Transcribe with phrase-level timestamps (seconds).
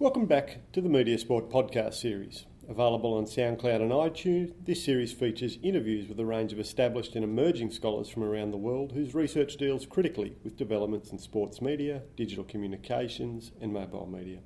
[0.00, 2.46] Welcome back to the Media Sport podcast series.
[2.68, 7.22] Available on SoundCloud and iTunes, this series features interviews with a range of established and
[7.22, 12.02] emerging scholars from around the world whose research deals critically with developments in sports media,
[12.16, 14.40] digital communications, and mobile media.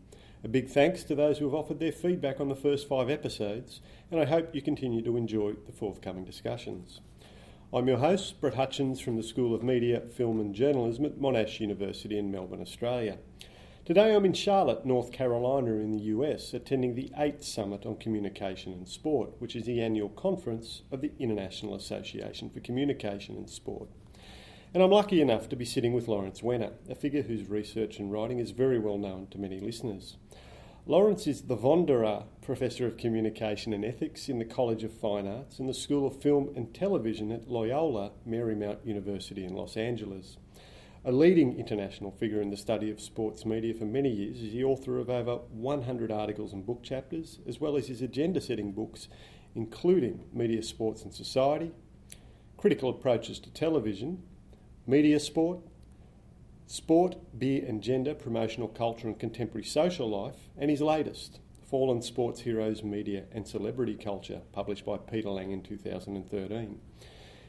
[0.45, 3.81] A big thanks to those who have offered their feedback on the first five episodes,
[4.11, 7.01] and I hope you continue to enjoy the forthcoming discussions.
[7.73, 11.59] I'm your host, Brett Hutchins from the School of Media, Film and Journalism at Monash
[11.59, 13.17] University in Melbourne, Australia.
[13.89, 18.75] Today I'm in Charlotte, North Carolina, in the US, attending the 8th Summit on Communication
[18.75, 23.89] and Sport, which is the annual conference of the International Association for Communication and Sport.
[24.75, 28.13] And I'm lucky enough to be sitting with Lawrence Wenner, a figure whose research and
[28.13, 30.19] writing is very well known to many listeners.
[30.85, 34.93] Lawrence is the Von der Ahe Professor of Communication and Ethics in the College of
[34.93, 39.79] Fine Arts and the School of Film and Television at Loyola Marymount University in Los
[39.79, 40.37] Angeles.
[41.05, 44.65] A leading international figure in the study of sports media for many years, is the
[44.65, 49.07] author of over 100 articles and book chapters, as well as his agenda setting books,
[49.55, 51.71] including Media, Sports and Society,
[52.57, 54.25] Critical Approaches to Television,
[54.89, 55.61] Media Sport,
[56.67, 61.39] Sport, Beer and Gender, Promotional Culture and Contemporary Social Life, and his latest,
[61.71, 66.81] Fallen Sports Heroes, Media and Celebrity Culture, published by Peter Lang in 2013.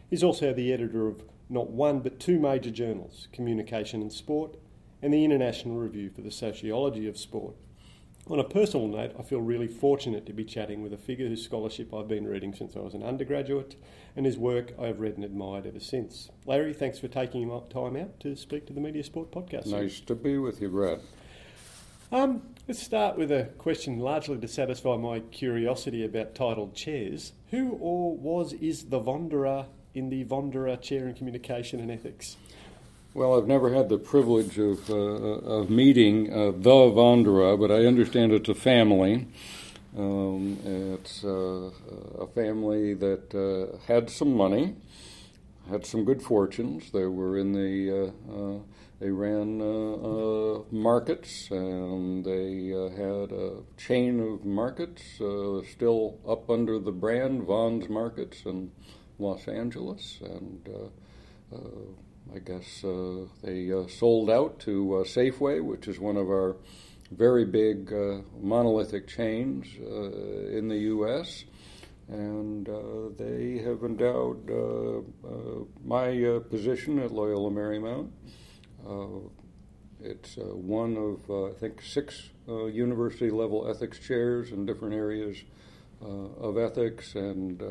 [0.07, 4.57] He's also the editor of not one but two major journals, Communication and Sport
[5.01, 7.55] and the International Review for the Sociology of Sport.
[8.29, 11.43] On a personal note, I feel really fortunate to be chatting with a figure whose
[11.43, 13.75] scholarship I've been reading since I was an undergraduate
[14.15, 16.29] and whose work I've read and admired ever since.
[16.45, 19.65] Larry, thanks for taking time out to speak to the Media Sport podcast.
[19.65, 20.99] Nice to be with you, Brad.
[22.11, 27.33] Um, let's start with a question largely to satisfy my curiosity about titled chairs.
[27.49, 29.65] Who or was is the Von der Ahe
[29.99, 32.37] in the Von der Ahe Chair in Communication and Ethics?
[33.13, 37.57] Well, I've never had the privilege of, uh, of meeting uh, the Von der Ahe,
[37.57, 39.27] but I understand it's a family.
[39.97, 40.57] Um,
[40.95, 41.71] it's uh,
[42.17, 44.75] a family that uh, had some money,
[45.69, 46.91] had some good fortunes.
[46.91, 48.59] They were in the, uh, uh,
[48.99, 49.57] they ran
[50.71, 55.01] markets, and they had a chain of markets
[55.71, 58.71] still up under the brand Vons Markets and
[59.19, 65.99] Los Angeles, and uh, uh, I guess uh, they sold out to Safeway, which is
[65.99, 66.57] one of our
[67.11, 67.91] very big
[68.39, 71.45] monolithic chains in the U.S
[72.09, 74.97] and uh, they have endowed uh,
[75.27, 78.09] uh, my position at Loyola Marymount.
[80.01, 85.37] it's one of, I think, six university level ethics chairs in different areas
[86.01, 87.61] of ethics, and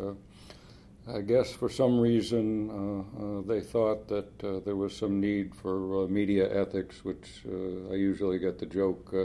[1.11, 5.55] I guess for some reason uh, uh, they thought that uh, there was some need
[5.55, 9.25] for uh, media ethics, which uh, I usually get the joke uh,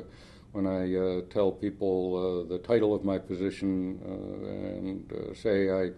[0.54, 5.90] when I tell people the title of my position and say I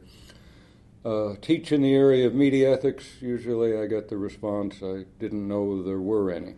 [1.41, 3.06] teach in the area of media ethics.
[3.22, 6.56] Usually I get the response, I didn't know there were any.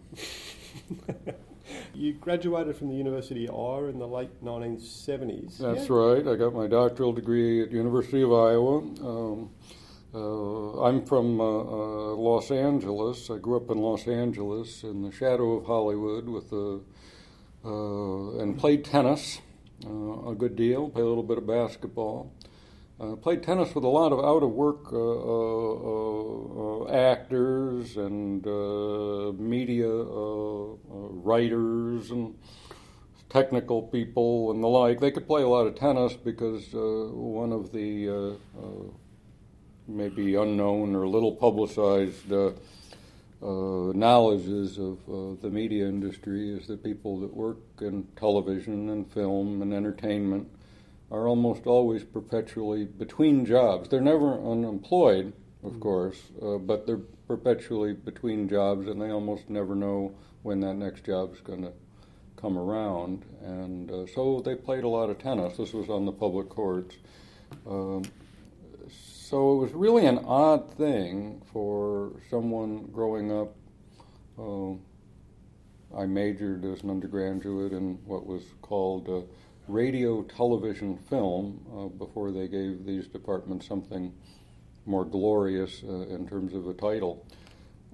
[1.98, 5.58] You graduated from the University of Iowa in the late 1970s.
[5.58, 5.96] That's yeah.
[5.96, 6.28] right.
[6.28, 8.78] I got my doctoral degree at the University of Iowa.
[8.78, 9.50] Um,
[10.14, 13.32] uh, I'm from uh, uh, Los Angeles.
[13.32, 16.82] I grew up in Los Angeles in the shadow of Hollywood with the
[17.66, 19.42] uh, and played tennis
[19.84, 20.90] uh, a good deal.
[20.90, 22.32] Played a little bit of basketball.
[23.00, 25.74] Uh, played tennis with a lot of out of work uh, uh,
[26.84, 32.36] uh actors and uh, media uh, writers and
[33.30, 35.00] technical people and the like.
[35.00, 38.36] They could play a lot of tennis because one of the
[39.88, 42.32] maybe unknown or little publicized
[43.42, 45.06] knowledges of
[45.42, 50.50] the media industry is that people that work in television and film and entertainment
[51.12, 53.90] are almost always perpetually between jobs.
[53.90, 55.82] They're never unemployed, of mm-hmm.
[55.82, 61.06] course, uh, but they're perpetually between jobs, and they almost never know when that next
[61.06, 61.72] job is going to
[62.36, 63.26] come around.
[63.42, 65.58] And uh, so they played a lot of tennis.
[65.58, 66.96] This was on the public courts.
[67.66, 68.04] Um,
[68.90, 73.56] so it was really an odd thing for someone growing up.
[74.40, 74.74] Uh,
[75.98, 79.22] I majored as an undergraduate in what was called uh,
[79.68, 84.14] radio, television, film uh, before they gave these departments something
[84.86, 87.26] more glorious uh, in terms of a title.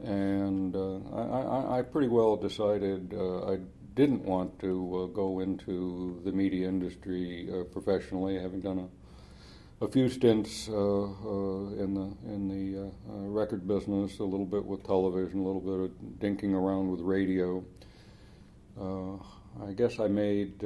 [0.03, 3.57] And uh, I, I, pretty well decided uh, I
[3.95, 8.89] didn't want to uh, go into the media industry professionally, having done
[9.81, 10.73] a, a few stints in
[11.93, 12.91] the in the
[13.29, 17.63] record business, a little bit with television, a little bit of dinking around with radio.
[18.79, 20.63] I guess I made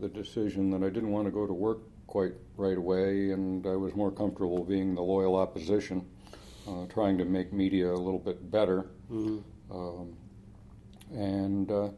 [0.00, 3.76] the decision that I didn't want to go to work quite right away, and I
[3.76, 6.06] was more comfortable being the loyal opposition,
[6.68, 8.86] uh, trying to make media a little bit better.
[9.10, 9.38] Mm-hmm.
[9.72, 10.16] Um,
[11.12, 11.88] and uh,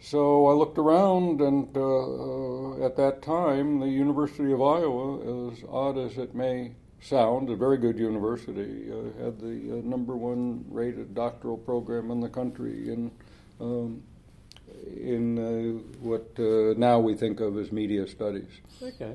[0.00, 5.64] so I looked around, and uh, uh, at that time, the University of Iowa, as
[5.68, 11.14] odd as it may sound, a very good university, uh, had the number one rated
[11.14, 13.10] doctoral program in the country in
[13.60, 14.02] um,
[14.86, 18.48] in uh, what uh, now we think of as media studies.
[18.82, 19.14] Okay.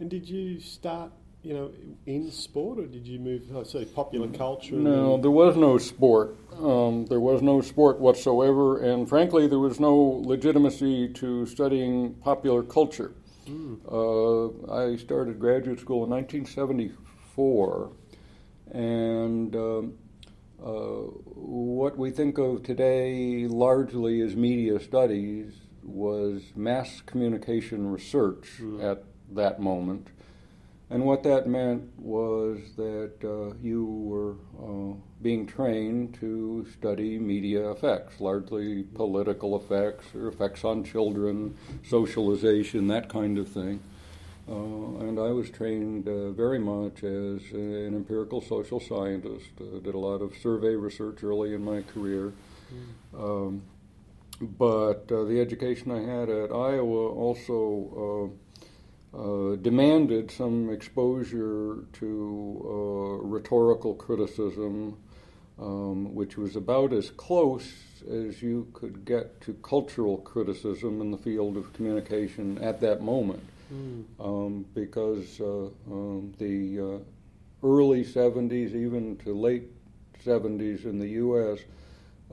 [0.00, 1.12] And did you start,
[1.42, 1.70] you know,
[2.06, 4.74] in sport, or did you move, oh, say, popular culture?
[4.74, 6.36] No, there was no sport.
[6.58, 9.94] Um, there was no sport whatsoever, and frankly, there was no
[10.24, 13.12] legitimacy to studying popular culture.
[13.46, 13.78] Mm.
[13.90, 17.92] Uh, I started graduate school in 1974,
[18.72, 19.94] and um,
[20.70, 25.52] what we think of today largely as media studies
[25.82, 28.82] was mass communication research mm.
[28.82, 30.08] at that moment.
[30.90, 37.70] And what that meant was that uh, you were uh, being trained to study media
[37.70, 43.80] effects, largely political effects or effects on children, socialization, that kind of thing.
[44.46, 49.48] Uh, and I was trained uh, very much as an empirical social scientist.
[49.58, 52.32] Uh, did a lot of survey research early in my career.
[53.14, 53.22] Mm.
[53.22, 53.62] Um,
[54.40, 58.36] but uh, the education I had at Iowa also
[59.14, 64.98] uh, uh, demanded some exposure to rhetorical criticism,
[65.58, 67.72] um, which was about as close
[68.10, 73.42] as you could get to cultural criticism in the field of communication at that moment
[73.72, 74.04] mm.
[74.20, 79.68] um, because uh, um, the uh, early 70s, even to late
[80.24, 81.60] 70s in the U.S.,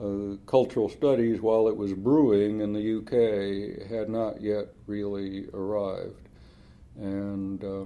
[0.00, 6.28] uh, cultural studies, while it was brewing in the UK, had not yet really arrived.
[6.96, 7.84] And uh,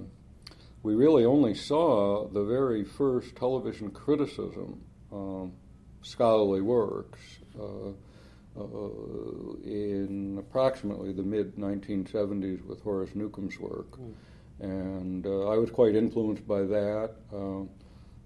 [0.82, 4.80] we really only saw the very first television criticism
[5.12, 5.52] um,
[6.02, 7.20] scholarly works
[7.60, 7.90] uh,
[9.64, 13.90] in approximately the mid 1970s with Horace Newcomb's work.
[13.92, 14.14] Mm.
[14.58, 17.10] And uh, I was quite influenced by that.
[17.32, 17.64] Uh,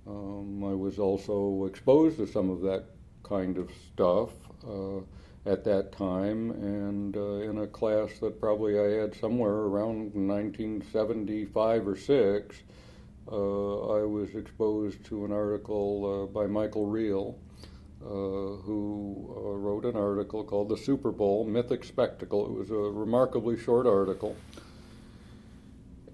[0.06, 2.84] um, I was also exposed to some of that
[3.22, 4.30] kind of stuff
[4.66, 4.98] uh,
[5.46, 11.88] at that time, and uh, in a class that probably I had somewhere around 1975
[11.88, 12.56] or 6.
[13.30, 17.69] Uh, I was exposed to an article by Michael Real uh,
[18.00, 22.46] who uh, wrote an article called The Super Bowl Mythic Spectacle.
[22.46, 24.36] It was a remarkably short article.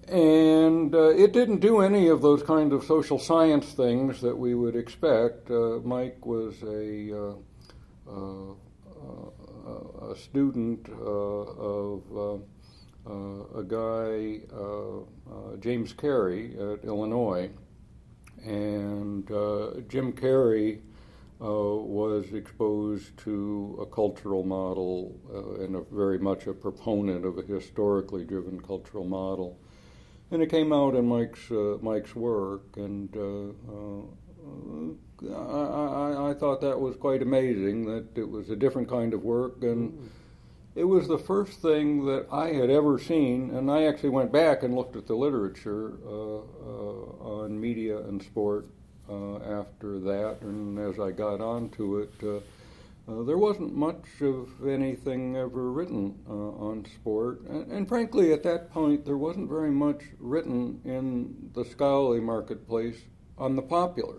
[0.07, 4.53] And uh, it didn't do any of those kind of social science things that we
[4.53, 5.51] would expect.
[5.51, 7.33] Uh, Mike was a, uh,
[10.11, 12.41] a student of
[13.55, 14.39] a guy,
[15.59, 17.49] James Carey, at Illinois.
[18.45, 19.27] And
[19.89, 20.86] Jim Carey uh,
[21.45, 27.43] was exposed to a cultural model uh, and a, very much a proponent of a
[27.43, 29.59] historically driven cultural model.
[30.31, 36.33] And it came out in Mike's uh, Mike's work, and uh, uh, I, I, I,
[36.33, 37.85] thought that was quite amazing.
[37.85, 40.07] That it was a different kind of work, and mm.
[40.75, 43.51] it was the first thing that I had ever seen.
[43.51, 46.41] And I actually went back and looked at the literature uh,
[47.23, 48.76] on media and sport uh,
[49.09, 52.39] after that, and as I got onto it, uh,
[53.09, 58.43] uh, there wasn't much of anything ever written uh, on sport, and, and, frankly, at
[58.43, 62.97] that point, there wasn't very much written in the scholarly marketplace
[63.37, 64.17] on the popular.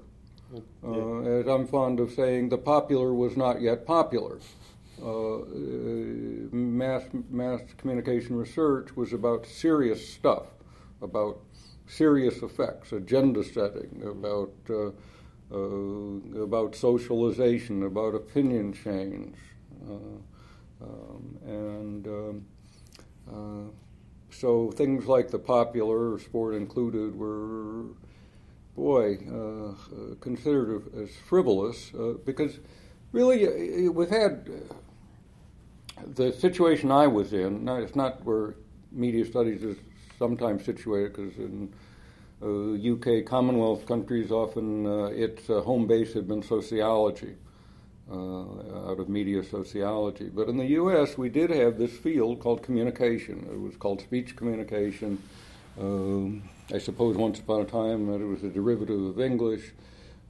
[0.82, 4.38] Uh, as I'm fond of saying, the popular was not yet popular.
[5.02, 5.40] Uh,
[6.50, 10.46] mass mass communication research was about serious stuff,
[11.02, 11.40] about
[11.88, 14.90] serious effects, agenda setting, about uh,
[15.50, 19.34] uh, about socialization, about opinion change,
[19.88, 22.46] uh, um, and um,
[23.32, 23.70] uh,
[24.30, 27.86] so things like the popular, sport included, were
[28.76, 31.92] boy uh, considered as frivolous
[32.24, 32.60] because
[33.10, 34.48] really we've had
[36.14, 37.66] the situation I was in.
[37.68, 38.54] It's not where
[38.92, 39.78] media studies is
[40.18, 41.72] sometimes situated because in
[42.42, 47.34] uh, UK Commonwealth countries, often uh, its uh, home base had been sociology,
[48.10, 50.28] uh, out of media sociology.
[50.28, 53.46] But in the US, we did have this field called communication.
[53.50, 55.22] It was called speech communication.
[55.80, 59.72] Um, I suppose once upon a time it was a derivative of English.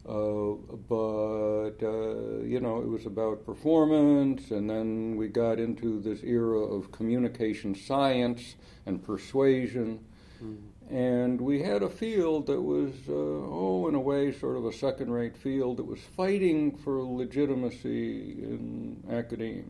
[0.06, 0.54] Uh,
[0.88, 6.60] but uh, you know, it was about performance, and then we got into this era
[6.60, 8.54] of communication science
[8.86, 10.00] and persuasion,
[10.42, 10.94] mm-hmm.
[10.94, 14.72] and we had a field that was, uh, oh, in a way, sort of a
[14.72, 19.64] second-rate field that was fighting for legitimacy in academia.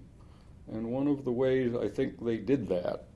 [0.70, 3.07] And one of the ways I think they did that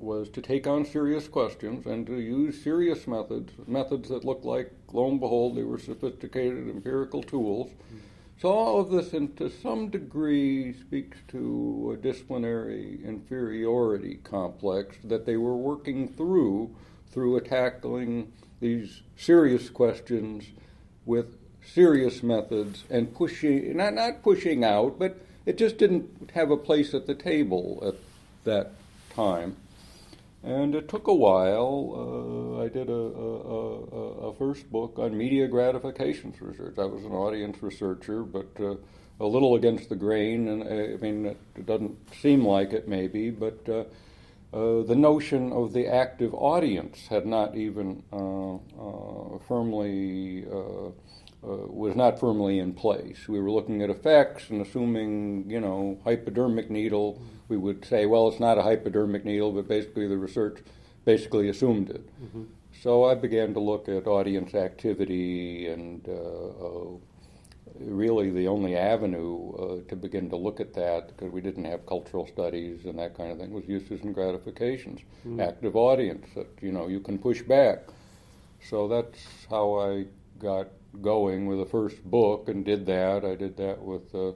[0.00, 4.72] was to take on serious questions and to use serious methods, methods that looked like,
[4.92, 7.70] lo and behold, they were sophisticated empirical tools.
[8.40, 15.26] So all of this, in, to some degree, speaks to a disciplinary inferiority complex that
[15.26, 16.74] they were working through
[17.10, 20.44] through tackling these serious questions
[21.04, 26.56] with serious methods and pushing, not, not pushing out, but it just didn't have a
[26.56, 27.94] place at the table at
[28.44, 28.72] that
[29.14, 29.56] time.
[30.42, 32.56] And it took a while.
[32.58, 36.78] Uh, I did a, a, a, first book on media gratifications research.
[36.78, 38.76] I was an audience researcher, but uh,
[39.20, 40.48] a little against the grain.
[40.48, 43.84] And uh, I mean, it doesn't seem like it, maybe, but uh,
[44.56, 50.46] uh, the notion of the active audience had not even uh, firmly.
[51.42, 53.28] was not firmly in place.
[53.28, 57.20] We were looking at effects and assuming, you know, hypodermic needle
[57.50, 60.60] we would say, well, it's not a hypodermic needle, but basically the research
[61.04, 62.06] basically assumed it.
[62.22, 62.44] Mm-hmm.
[62.82, 66.96] So I began to look at audience activity and uh, uh,
[67.78, 71.84] really the only avenue uh, to begin to look at that, because we didn't have
[71.86, 75.40] cultural studies and that kind of thing, was uses and gratifications, mm-hmm.
[75.40, 77.78] active audience that you know you can push back.
[78.68, 80.06] So that's how I
[80.38, 80.68] got
[81.02, 83.24] going with the first book and did that.
[83.24, 84.32] I did that with uh,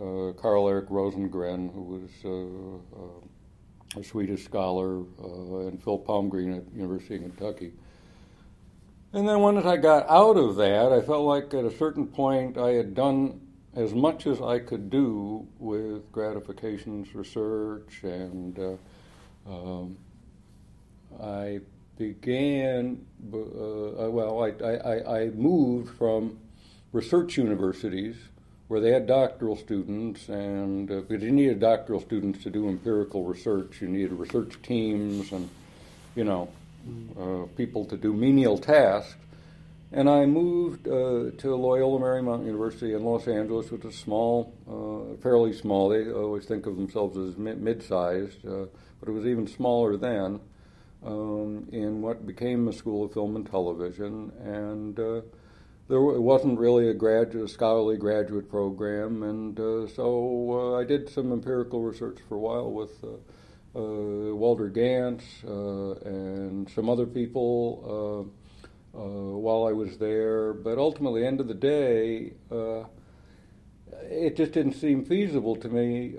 [0.00, 4.96] uh, Karl Erik Rosengren, who was uh, uh, a Swedish scholar,
[5.68, 7.72] and Phil Palmgreen at University of Kentucky.
[9.12, 12.58] And then once I got out of that, I felt like at a certain point
[12.58, 13.40] I had done
[13.76, 18.76] as much as I could do with gratifications research, and uh,
[19.48, 19.96] um,
[21.22, 21.60] I
[21.96, 23.04] began.
[23.32, 26.38] Uh, well, I, I, I moved from
[26.92, 28.16] research universities
[28.68, 33.24] where they had doctoral students, and uh, because you needed doctoral students to do empirical
[33.24, 35.48] research, you needed research teams and
[36.16, 36.48] you know
[37.18, 39.16] uh, people to do menial tasks.
[39.92, 45.16] And I moved uh, to Loyola Marymount University in Los Angeles, which is small, uh,
[45.22, 45.88] fairly small.
[45.88, 48.66] They always think of themselves as mid-sized, uh,
[48.98, 50.40] but it was even smaller then.
[51.06, 55.20] Um, in what became the School of Film and Television, and uh,
[55.88, 61.32] there wasn't really a graduate, scholarly graduate program, and uh, so uh, I did some
[61.32, 63.08] empirical research for a while with uh,
[63.76, 68.30] uh Walter Gantz uh, and some other people
[68.92, 70.54] while I was there.
[70.54, 72.32] But ultimately, end of the day,
[74.04, 76.14] it just didn't seem feasible to me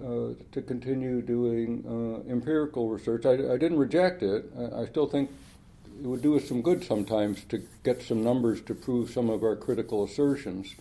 [0.52, 3.26] to continue doing empirical research.
[3.26, 4.52] I, I, didn't reject it.
[4.58, 5.32] I, I still think
[6.02, 9.44] it would do us some good sometimes to get some numbers to prove some of
[9.44, 10.76] our critical assertions.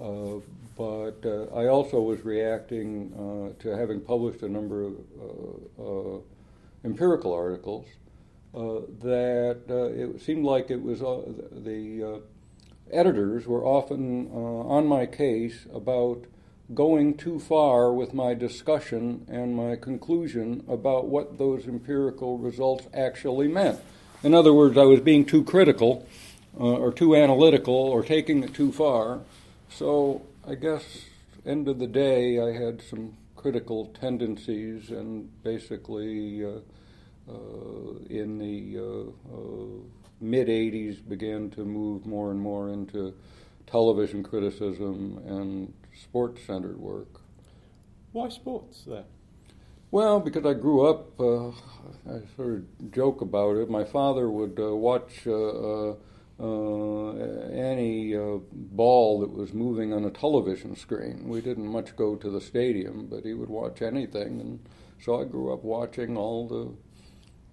[0.00, 0.40] Uh,
[0.76, 4.94] but uh, I also was reacting uh, to having published a number of
[5.78, 6.18] uh, uh,
[6.84, 7.86] empirical articles
[8.54, 12.22] uh, that it seemed like it was the
[12.90, 16.24] editors were often on my case about
[16.74, 23.48] going too far with my discussion and my conclusion about what those empirical results actually
[23.48, 23.78] meant.
[24.24, 26.08] In other words, I was being too critical
[26.58, 29.20] uh, or too analytical or taking it too far.
[29.68, 31.04] So I guess,
[31.44, 36.48] end of the day, I had some critical tendencies and basically uh,
[37.28, 39.66] uh, in the uh, uh,
[40.22, 43.12] mid 80s began to move more and more into
[43.66, 47.20] television criticism and sports centered work.
[48.12, 49.04] Why sports there?
[49.94, 51.50] Well, because I grew up, uh,
[52.10, 53.70] I sort of joke about it.
[53.70, 55.94] My father would uh, watch uh, uh,
[56.40, 57.12] uh
[57.52, 61.28] any uh, ball that was moving on a television screen.
[61.28, 64.68] We didn't much go to the stadium, but he would watch anything, and
[65.00, 66.74] so I grew up watching all the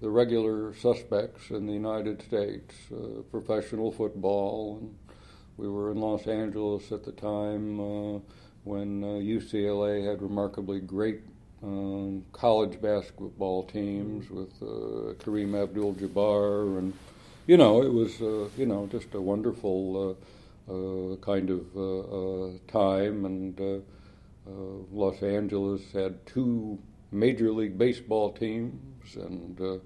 [0.02, 2.74] the regular suspects in the United States,
[3.30, 4.96] professional football, and
[5.58, 7.78] we were in Los Angeles at the time
[8.64, 11.22] when UCLA had remarkably great
[11.64, 16.94] um, college basketball teams with uh, Kareem Abdul-Jabbar, and
[17.48, 20.18] you know it was uh, you know just a wonderful
[20.70, 23.26] uh, uh kind of uh, uh, time.
[23.26, 23.84] And
[24.92, 26.80] Los Angeles had two
[27.12, 29.82] major league baseball teams and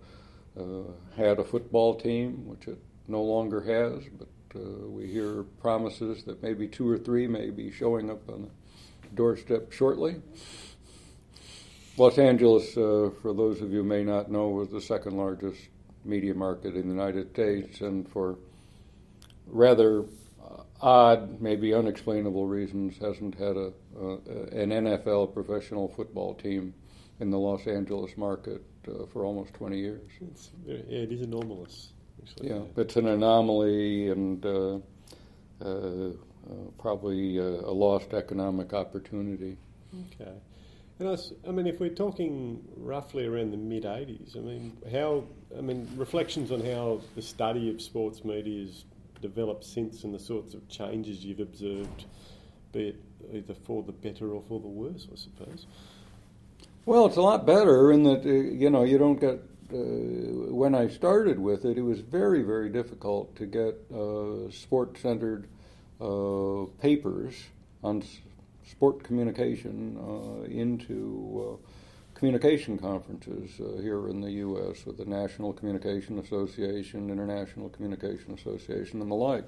[1.18, 6.42] had a football team, which it no longer has, but Uh, we hear promises that
[6.42, 10.22] maybe two or three may be showing up on the doorstep shortly.
[11.98, 15.70] Los Angeles, uh, for those of you who may not know, was the second largest
[16.04, 18.38] media market in the United States, and for
[19.48, 20.02] rather
[20.44, 24.18] uh, odd, maybe unexplainable reasons, hasn't had a, uh,
[24.52, 26.74] an NFL professional football team
[27.22, 30.12] in the Los Angeles market uh, for almost 20 years.
[30.20, 31.94] It's, it is anomalous.
[32.22, 32.50] Actually.
[32.50, 34.80] Yeah, it's an anomaly and uh,
[35.64, 36.10] uh,
[36.78, 39.58] probably a lost economic opportunity.
[40.14, 40.32] Okay.
[41.00, 45.26] And I, I, mean, if we're talking roughly around the mid '80s, I mean, how?
[45.58, 48.86] I mean, reflections on how the study of sports media has
[49.22, 52.06] developed since, and the sorts of changes you've observed,
[52.72, 53.02] be it
[53.34, 55.66] either for the better or for the worse, I suppose.
[56.86, 59.42] Well, it's a lot better in that uh, you know you don't get.
[59.74, 65.48] Uh, when I started with it, it was very, very difficult to get uh, sport-centered
[66.00, 67.34] uh, papers
[67.84, 68.04] on
[68.70, 71.68] sport communication uh, into uh,
[72.16, 74.86] communication conferences uh, here in the U.S.
[74.86, 79.46] with the National Communication Association, International Communication Association, and the like.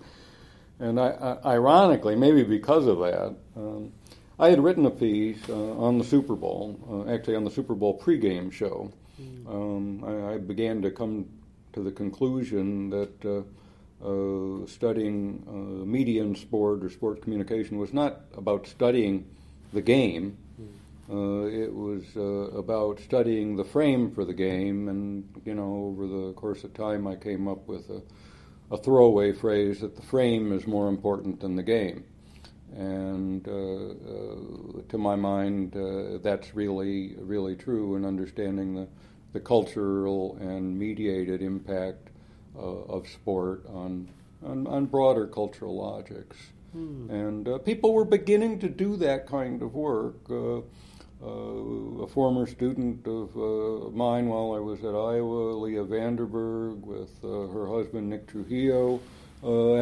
[0.79, 3.91] And I, I, ironically, maybe because of that, um,
[4.37, 7.73] I had written a piece uh, on the Super Bowl, uh, actually on the Super
[7.73, 8.91] Bowl pregame show.
[9.19, 9.47] Mm.
[9.47, 11.25] Um, I, I, began to come
[11.73, 13.45] to the conclusion that
[14.03, 19.25] uh, studying uh, media and sport or sport communication was not about studying
[19.73, 20.37] the game.
[21.09, 22.21] Uh, it was uh,
[22.57, 27.07] about studying the frame for the game, and you know, over the course of time,
[27.07, 28.01] I came up with a,
[28.71, 32.03] a throwaway phrase that the frame is more important than the game.
[32.75, 35.71] And uh, uh, to my mind,
[36.21, 38.87] that's really, really true in understanding the,
[39.31, 42.09] the cultural and mediated impact
[42.57, 44.09] of sport on,
[44.43, 46.37] on, on broader cultural logics.
[46.73, 47.09] Hmm.
[47.09, 50.17] And uh, people were beginning to do that kind of work.
[50.29, 50.61] Uh,
[51.19, 56.85] uh, a former student of uh, mine while I was at Iowa, Leah Vande Berg,
[56.85, 58.99] with uh, her husband Nick Trujillo,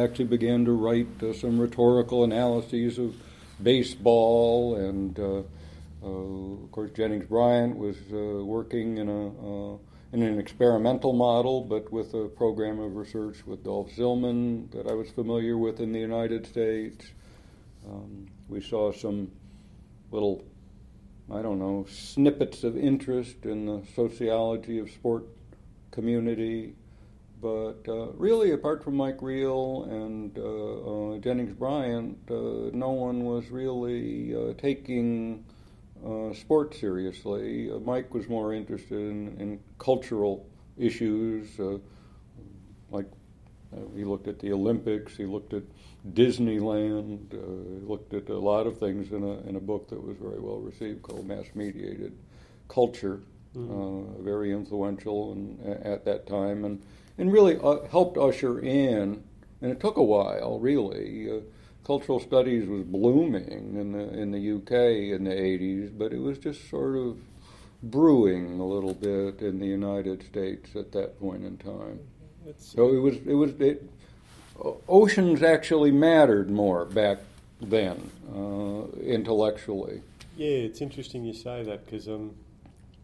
[0.00, 3.14] actually began to write some rhetorical analyses of
[3.62, 4.76] baseball.
[4.76, 9.76] And of course, Jennings Bryant was working in a
[10.16, 14.94] in an experimental model, but with a program of research with Dolf Zillmann that I
[14.94, 17.04] was familiar with in the United States.
[17.86, 19.30] Um, we saw some
[20.10, 20.42] little,
[21.30, 25.26] I don't know, snippets of interest in the sociology of sport
[25.90, 26.74] community.
[27.42, 33.24] But uh, really, apart from Mike Real and uh, uh, Jennings Bryant, uh, no one
[33.24, 35.44] was really uh, taking
[36.04, 37.70] uh, sport seriously.
[37.70, 40.46] Uh, Mike was more interested in, in cultural
[40.78, 41.78] issues, uh,
[42.90, 43.06] like
[43.72, 45.62] uh, he looked at the Olympics, he looked at
[46.12, 50.02] Disneyland, uh, he looked at a lot of things in a, in a book that
[50.02, 52.16] was very well received called Mass Mediated
[52.68, 53.20] Culture,
[53.56, 54.22] mm-hmm.
[54.22, 56.82] very influential and, at that time, and,
[57.18, 57.58] and really
[57.90, 59.22] helped usher in,
[59.62, 61.42] and it took a while, really
[61.86, 64.72] cultural studies was blooming in the in the UK
[65.14, 67.16] in the 80s, but it was just sort of
[67.80, 72.00] brewing a little bit in the United States at that point in time.
[72.44, 73.88] It's, so it was it was it,
[74.88, 77.18] oceans actually mattered more back
[77.60, 80.02] then uh, intellectually.
[80.36, 82.34] Yeah, it's interesting you say that because I'm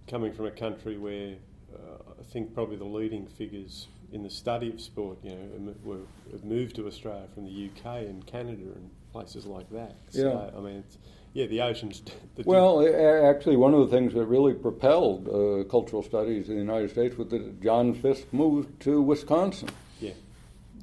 [0.09, 1.37] coming from a country where
[1.73, 6.01] uh, I think probably the leading figures in the study of sport, you know, were,
[6.45, 9.97] moved to Australia from the UK and Canada and places like that.
[10.11, 10.59] So, yeah.
[10.59, 10.99] I mean, it's,
[11.33, 12.03] yeah, the oceans.
[12.35, 12.81] The well,
[13.29, 17.17] actually, one of the things that really propelled uh, cultural studies in the United States
[17.19, 19.69] was that John Fiske moved to Wisconsin.
[20.01, 20.13] Yeah.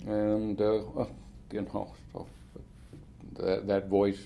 [0.05, 1.05] And, uh,
[1.51, 2.27] you know, so
[3.39, 4.21] that, that voice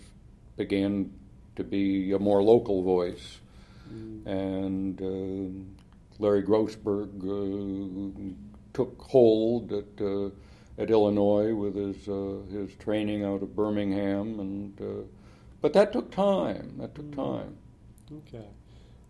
[0.57, 1.13] began
[1.55, 3.39] to be a more local voice.
[3.93, 4.27] Mm.
[4.27, 8.33] And uh, Larry Grossberg uh,
[8.73, 10.29] took hold at uh,
[10.77, 15.05] at Illinois with his uh, his training out of Birmingham, and uh,
[15.61, 16.75] but that took time.
[16.79, 17.15] That took mm.
[17.15, 17.57] time.
[18.27, 18.45] Okay.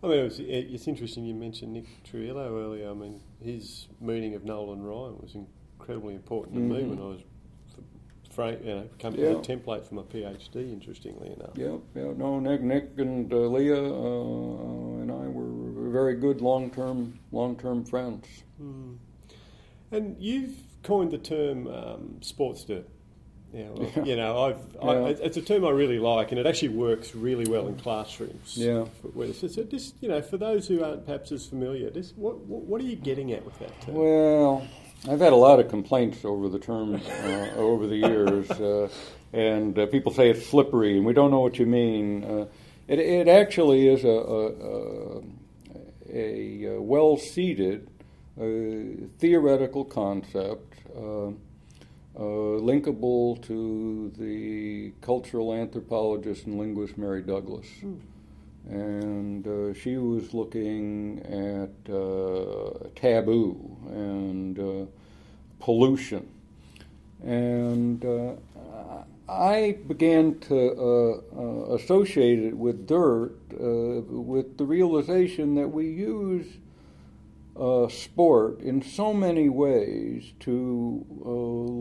[0.04, 2.89] I mean, it was, it's interesting you mentioned Nick Trujillo earlier.
[2.89, 6.73] I mean, his Meaning of Nolan Ryan was incredibly important to mm-hmm.
[6.73, 7.21] me when I was,
[8.30, 9.28] frank, you know, becoming yeah.
[9.28, 10.73] a template for my PhD.
[10.73, 11.52] Interestingly enough.
[11.56, 12.12] Yeah, yeah.
[12.17, 18.28] No, Nick, Nick and uh, Leah uh, and I were very good long-term, long-term friends.
[18.62, 18.97] Mm.
[19.93, 22.88] And you've coined the term um, sports dirt.
[23.53, 24.03] Yeah, well, yeah.
[24.03, 24.89] you know, I've, yeah.
[24.89, 28.58] I, it's a term I really like, and it actually works really well in classrooms.
[28.58, 28.86] Yeah.
[29.34, 32.82] So, so just you know, for those who aren't perhaps as familiar, just what what
[32.82, 33.93] are you getting at with that term?
[33.93, 34.67] Well,
[35.08, 38.89] I've had a lot of complaints over the term uh, over the years, uh,
[39.34, 42.23] and uh, people say it's slippery, and we don't know what you mean.
[42.23, 42.45] Uh,
[42.88, 45.21] it, it, actually is a, a,
[46.12, 47.17] a, a well
[48.38, 50.74] seated theoretical concept.
[52.15, 57.67] linkable to the cultural anthropologist and linguist Mary Douglas.
[57.82, 57.96] Hmm
[58.69, 64.86] and uh, she was looking at uh, taboo and uh,
[65.60, 66.30] pollution.
[67.24, 68.34] And uh,
[69.28, 76.48] I began to uh, uh, associate it with dirt, with the realization that we use
[77.89, 81.05] sport in so many ways to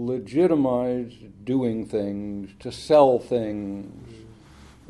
[0.07, 4.13] legitimize doing things, to sell things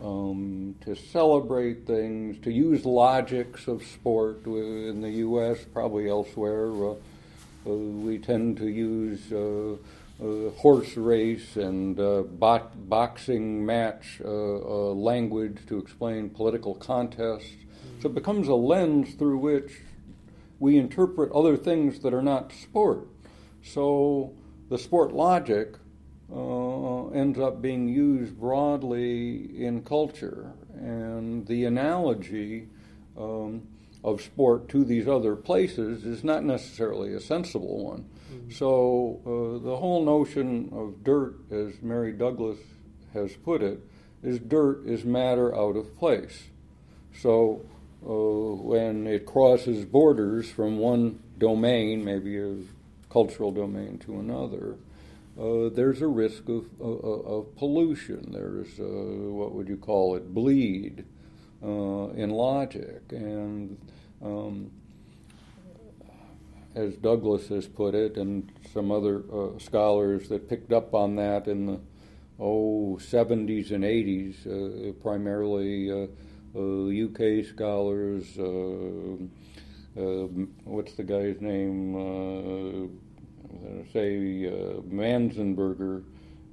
[0.02, 6.70] um, to celebrate things, to use logics of sport in the U.S., probably elsewhere.
[6.72, 6.94] Uh,
[7.64, 9.76] uh, we tend to use uh,
[10.20, 17.54] uh horse race and uh, bo- boxing match uh, language to explain political contests.
[18.00, 19.80] So it becomes a lens through which
[20.62, 23.08] we interpret other things that are not sport.
[23.64, 24.32] So
[24.68, 25.74] the sport logic
[26.32, 30.52] uh, ends up being used broadly in culture.
[30.74, 32.68] And the analogy
[33.18, 33.66] um,
[34.04, 38.08] of sport to these other places is not necessarily a sensible one.
[38.32, 38.50] Mm-hmm.
[38.52, 42.58] So uh, the whole notion of dirt, as Mary Douglas
[43.14, 43.80] has put it,
[44.22, 46.44] is dirt is matter out of place.
[47.20, 47.66] So
[48.02, 52.56] when it crosses borders from one domain, maybe a
[53.10, 54.76] cultural domain, to another,
[55.38, 58.32] uh, there's a risk of, of, of pollution.
[58.32, 61.04] There's, uh, what would you call it, bleed
[61.62, 63.00] uh, in logic.
[63.10, 63.78] And
[64.22, 64.70] um,
[66.74, 71.46] as Douglas has put it, and some other uh, scholars that picked up on that
[71.46, 71.80] in the
[72.38, 76.08] oh 70s and 80s, uh, primarily
[76.54, 78.36] UK scholars.
[80.64, 81.96] what's the guy's name?
[83.52, 86.02] Uh, say, uh, Manzenberger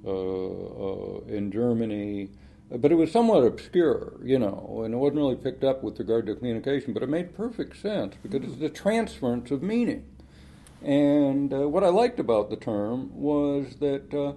[0.06, 2.30] uh, in Germany,
[2.70, 6.26] but it was somewhat obscure, you know, and it wasn't really picked up with regard
[6.26, 10.04] to communication, but it made perfect sense because it's the transference of meaning.
[10.82, 14.34] And uh, what I liked about the term was that uh,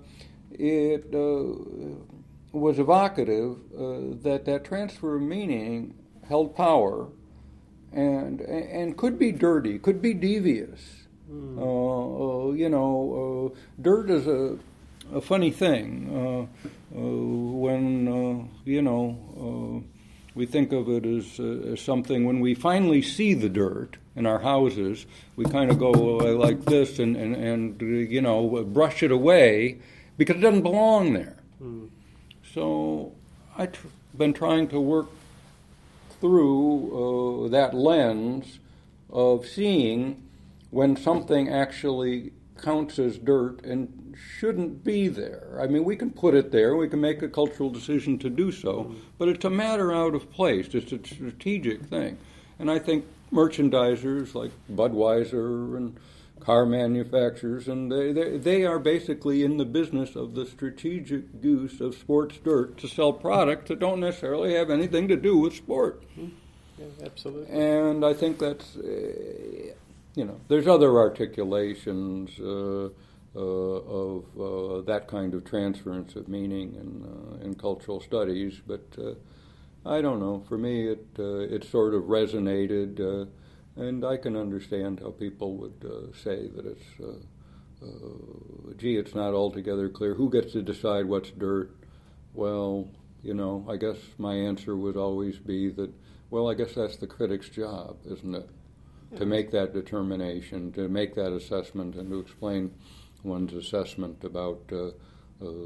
[0.52, 2.12] it uh,
[2.54, 3.58] was evocative
[4.24, 5.96] that that transfer of meaning
[6.30, 7.10] held power
[7.92, 11.04] and, and could be dirty, could be devious.
[11.32, 11.58] Mm.
[11.58, 14.58] Uh, you know, uh, dirt is a,
[15.13, 16.50] a funny thing.
[16.60, 19.84] Uh, when, you know,
[20.36, 24.39] we think of it as, as, something, when we finally see the dirt in our
[24.39, 29.80] houses, we kind of go like this and, and, and, you know, brush it away
[30.18, 31.33] because it doesn't belong there.
[32.54, 33.13] So
[33.58, 35.08] I've tr- been trying to work
[36.22, 38.60] through uh, that lens
[39.10, 40.22] of seeing
[40.70, 45.58] when something actually counts as dirt and shouldn't be there.
[45.60, 48.52] I mean, we can put it there, we can make a cultural decision to do
[48.52, 50.74] so, but it's a matter out of place.
[50.74, 52.18] It's a strategic thing.
[52.60, 55.98] And I think merchandisers like Budweiser and
[56.45, 61.79] car manufacturers, and they, they, they are basically in the business of the strategic use
[61.82, 66.03] of sports dirt to sell products that don't necessarily have anything to do with sport.
[66.17, 66.29] Mm-hmm.
[66.77, 67.56] Yeah, absolutely.
[67.56, 68.75] And I think that's.
[68.75, 69.73] Uh,
[70.15, 72.89] you know, there's other articulations uh,
[73.36, 78.86] uh, of uh, that kind of transference of meaning in, uh, in cultural studies, but
[78.99, 79.13] uh,
[79.86, 80.43] I don't know.
[80.47, 83.27] For me, it uh, it sort of resonated,
[83.76, 86.84] and I can understand how people would say that it's.
[88.78, 90.16] gee, it's not altogether clear.
[90.16, 91.76] Who gets to decide what's dirt?
[92.34, 92.90] Well,
[93.24, 95.92] you know, I guess my answer would always be that,
[96.30, 98.50] well, I guess that's the critic's job, isn't it?
[99.18, 102.74] to make that determination, to make that assessment, and to explain
[103.24, 104.92] one's assessment about uh, uh,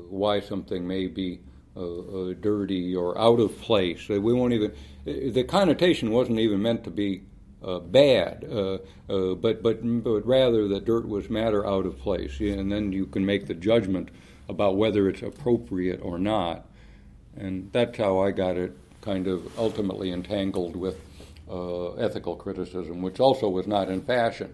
[0.10, 1.40] why something may be
[1.76, 4.10] uh, uh dirty or out of place.
[4.10, 4.74] We won't even.
[5.06, 7.24] The connotation wasn't even meant to be
[7.64, 12.72] uh, bad, uh, but but but rather that dirt was matter out of place, and
[12.72, 14.10] then you can make the judgment
[14.50, 16.66] about whether it's appropriate or not.
[17.36, 21.00] And that's how I got it kind of ultimately entangled with
[21.50, 24.54] uh, ethical criticism, which also was not in fashion.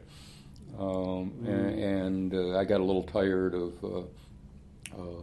[0.77, 1.47] Um, mm.
[1.47, 3.99] And, and uh, I got a little tired of uh,
[4.95, 5.21] uh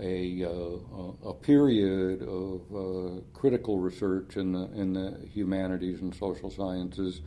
[0.00, 6.50] a, uh, a period of uh, critical research in the, in the humanities and social
[6.50, 7.20] sciences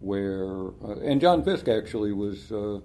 [0.00, 0.68] where,
[1.02, 2.80] and John Fiske actually was uh,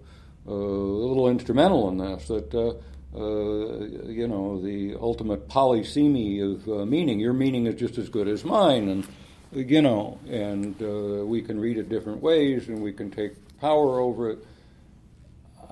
[0.47, 2.27] a little instrumental in this.
[2.27, 2.73] That uh,
[3.15, 7.19] uh, you know the ultimate polysemy of uh, meaning.
[7.19, 9.07] Your meaning is just as good as mine, and
[9.51, 13.99] you know, and uh, we can read it different ways, and we can take power
[13.99, 14.45] over it.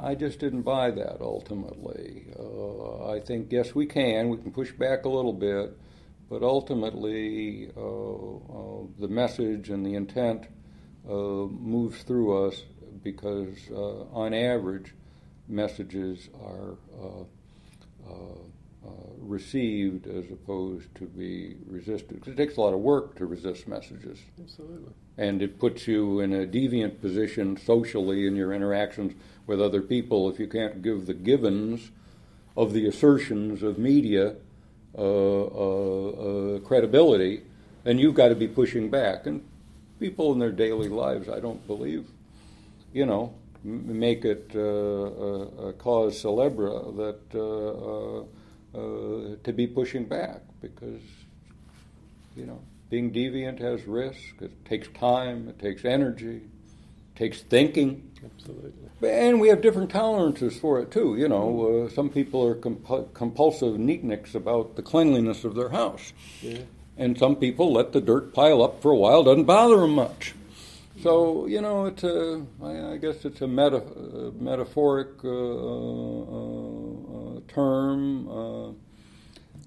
[0.01, 2.25] I just didn't buy that ultimately.
[2.37, 4.29] Uh, I think yes, we can.
[4.29, 5.77] We can push back a little bit,
[6.29, 10.47] but ultimately, the message and the intent
[11.05, 12.63] moves through us
[13.03, 13.57] because,
[14.13, 14.93] on average
[15.51, 17.23] messages are uh,
[18.09, 18.13] uh,
[18.83, 22.19] uh, received as opposed to be resisted.
[22.19, 24.19] Because it takes a lot of work to resist messages.
[24.41, 24.91] Absolutely.
[25.17, 29.13] And it puts you in a deviant position socially in your interactions
[29.51, 31.91] with other people if you can't give the givens
[32.55, 34.35] of the assertions of media
[34.97, 37.43] uh, uh, uh, credibility,
[37.83, 39.25] then you've got to be pushing back.
[39.25, 39.43] And
[39.99, 42.07] people in their daily lives, I don't believe,
[42.93, 43.33] you know,
[43.63, 51.01] make it uh, a, a, cause celebre that uh, uh, to be pushing back because
[52.35, 52.59] you know
[52.89, 54.41] being deviant has risk.
[54.41, 55.49] It takes time.
[55.49, 56.37] It takes energy.
[56.37, 58.10] It takes thinking.
[58.23, 59.09] Absolutely.
[59.09, 61.15] And we have different tolerances for it too.
[61.17, 66.13] You know, uh, some people are comp- compulsive neatniks about the cleanliness of their house,
[66.41, 66.59] yeah.
[66.97, 69.23] and some people let the dirt pile up for a while.
[69.23, 70.35] Doesn't bother them much.
[71.01, 77.39] So you know, it's a, I, I guess it's a meta, uh, metaphoric uh, uh,
[77.47, 78.29] term.
[78.29, 78.71] Uh,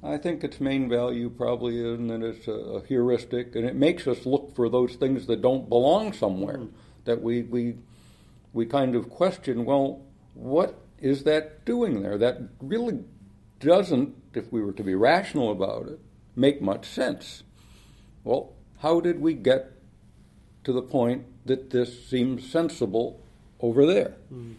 [0.06, 4.06] I think its main value probably is that it's a, a, heuristic, and it makes
[4.06, 6.58] us look for those things that don't belong somewhere.
[6.58, 6.70] Mm.
[7.06, 7.74] That we we
[8.54, 9.66] we kind of question.
[9.66, 10.00] Well,
[10.32, 12.16] what is that doing there?
[12.16, 13.00] That really
[13.60, 16.00] doesn't, if we were to be rational about it,
[16.34, 17.42] make much sense.
[18.22, 19.74] Well, how did we get
[20.64, 23.20] to the point that this seems sensible
[23.60, 24.14] over there.
[24.32, 24.54] Mm.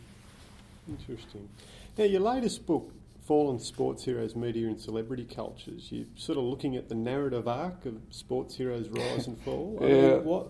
[0.88, 1.50] Interesting.
[1.98, 2.92] Now, your latest book,
[3.26, 7.86] Fallen Sports Heroes, Media and Celebrity Cultures, you're sort of looking at the narrative arc
[7.86, 9.78] of sports heroes' rise and fall.
[9.82, 9.88] yeah.
[9.88, 10.48] I, mean, what,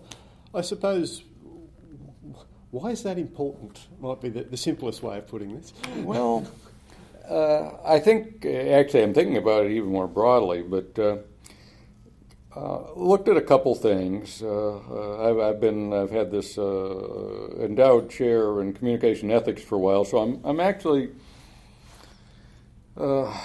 [0.54, 1.22] I suppose,
[2.76, 3.86] why is that important?
[4.00, 5.72] Might be the, the simplest way of putting this.
[5.96, 6.46] Well,
[7.26, 10.98] uh, I think, actually, I'm thinking about it even more broadly, but.
[10.98, 11.16] Uh,
[12.54, 14.40] uh, looked at a couple things.
[14.40, 19.74] Uh, uh, I've, I've, been I've had this uh, endowed chair in communication ethics for
[19.74, 21.10] a while, so I'm I'm actually
[22.96, 23.38] uh,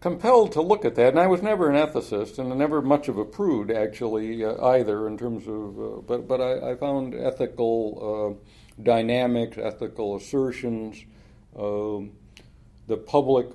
[0.00, 1.10] compelled to look at that.
[1.10, 5.16] And I was never an ethicist, and never much of a prude actually either in
[5.16, 6.08] terms of.
[6.08, 8.36] but but I, I found ethical
[8.82, 11.04] dynamics, ethical assertions,
[11.58, 12.12] um,
[12.86, 13.46] the public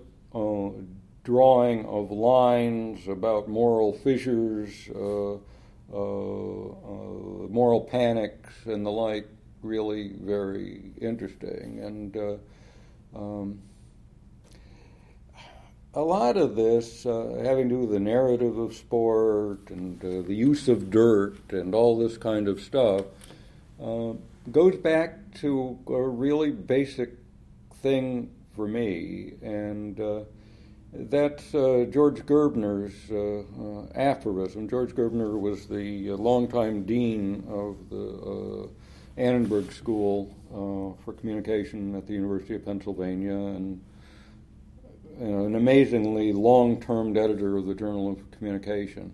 [1.26, 5.38] drawing of lines about moral fissures, uh, uh,
[5.94, 9.28] uh, moral panics, and the like
[9.62, 11.80] really very interesting.
[11.82, 13.60] And uh, um,
[15.96, 20.28] a lot of this uh, having to do with the narrative of sport and uh,
[20.28, 23.06] the use of dirt and all this kind of stuff
[24.51, 27.12] goes back to a really basic
[27.81, 29.34] thing for me.
[29.41, 29.99] And
[30.97, 34.69] that's uh, George Gerbner's uh, uh, aphorism.
[34.69, 38.67] George Gerbner was the uh, longtime dean of the uh,
[39.17, 43.81] Annenberg School uh, for Communication at the University of Pennsylvania and
[45.19, 49.13] an amazingly long term editor of the Journal of Communication.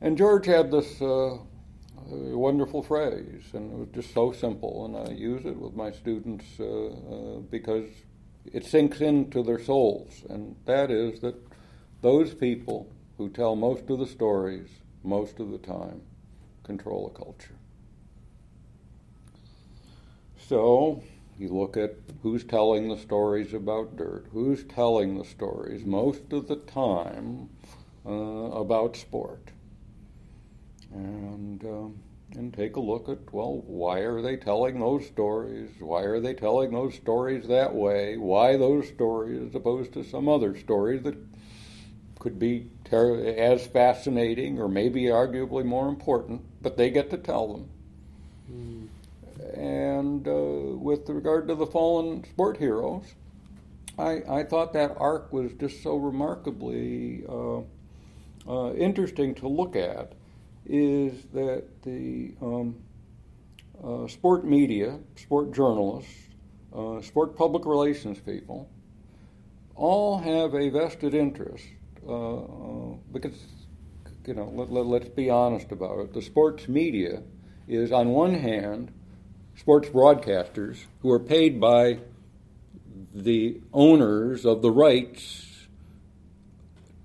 [0.00, 0.98] And George had this
[2.10, 6.44] wonderful phrase, and it was just so simple, and I use it with my students
[7.50, 7.88] because
[8.52, 11.36] it sinks into their souls, and that is that
[12.02, 14.68] those people who tell most of the stories
[15.04, 16.02] most of the time
[16.64, 17.54] control a culture.
[20.36, 21.02] So
[21.38, 26.48] you look at who's telling the stories about dirt, who's telling the stories most of
[26.48, 27.50] the time
[28.04, 29.50] uh, about sport.
[30.92, 31.94] And um,
[32.36, 35.70] and take a look at well, why are they telling those stories?
[35.80, 38.16] Why are they telling those stories that way?
[38.16, 41.16] Why those stories as opposed to some other stories that
[42.18, 47.48] could be ter- as fascinating or maybe arguably more important, but they get to tell
[47.48, 47.68] them.
[48.52, 48.88] Mm.
[49.54, 53.14] And uh, with regard to the fallen sport heroes,
[53.98, 57.60] I, I thought that arc was just so remarkably uh,
[58.48, 60.12] uh, interesting to look at
[60.70, 62.76] is that the um,
[63.82, 66.28] uh, sport media, sport journalists,
[66.72, 68.70] uh, sport public relations people,
[69.74, 71.64] all have a vested interest
[72.06, 73.34] uh, uh because,
[74.26, 76.14] you know, let, let, let's be honest about it.
[76.14, 77.22] The sports media
[77.66, 78.92] is, on one hand,
[79.56, 81.98] sports broadcasters who are paid by
[83.12, 85.49] the owners of the rights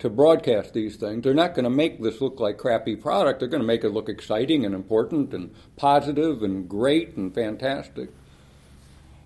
[0.05, 1.23] to broadcast these things.
[1.23, 3.39] They're not going to make this look like crappy product.
[3.39, 8.09] They're going to make it look exciting and important and positive and great and fantastic.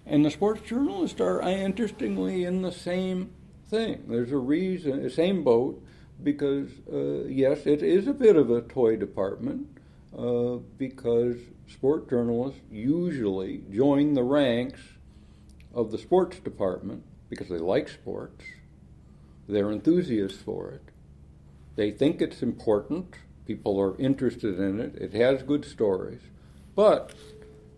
[0.05, 3.31] And the sports journalists are interestingly in the same
[3.69, 4.05] thing.
[4.07, 5.83] There's a reason, the same boat,
[6.23, 9.67] because uh, yes, it is a bit of a toy department
[10.17, 11.35] uh, because
[11.67, 14.81] sport journalists usually join the ranks
[15.73, 18.45] of the sports department because they like sports,
[19.49, 20.81] they're enthusiasts for it,
[21.75, 26.21] they think it's important, people are interested in it, it has good stories.
[26.75, 27.13] But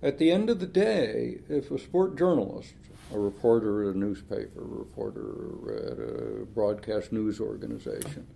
[0.03, 2.73] at the end of the day, if a sport journalist,
[3.13, 8.27] a reporter at a newspaper, a reporter at a broadcast news organization,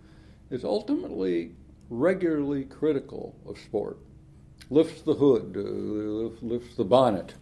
[0.50, 1.52] is ultimately
[1.90, 3.98] regularly critical of sport,
[4.70, 7.34] lifts the hood, uh, lifts the bonnet,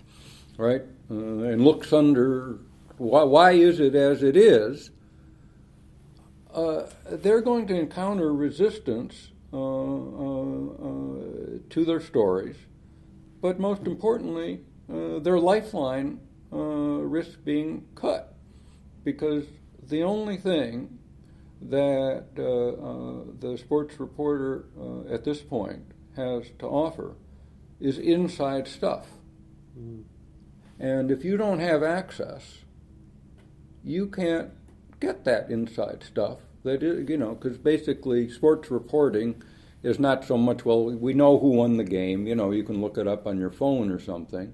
[0.57, 2.59] right, uh, and looks under
[2.97, 4.91] why, why is it as it is,
[6.53, 12.55] uh, they're going to encounter resistance uh, uh, uh, to their stories
[13.43, 16.21] but most importantly, uh, their lifeline
[16.53, 18.37] uh, risks being cut
[19.03, 19.43] because
[19.89, 20.97] the only thing
[21.61, 25.83] that uh, uh the sports reporter uh, at this point
[26.15, 27.15] has to offer
[27.81, 29.07] is inside stuff.
[29.77, 30.03] Mm.
[30.79, 32.59] And if you don't have access,
[33.83, 34.51] you can't
[35.03, 36.39] get that inside stuff.
[36.63, 39.41] That is, you know, because basically sports reporting
[39.83, 42.25] is not so much, well, we know who won the game.
[42.25, 44.53] You know, you can look it up on your phone or something.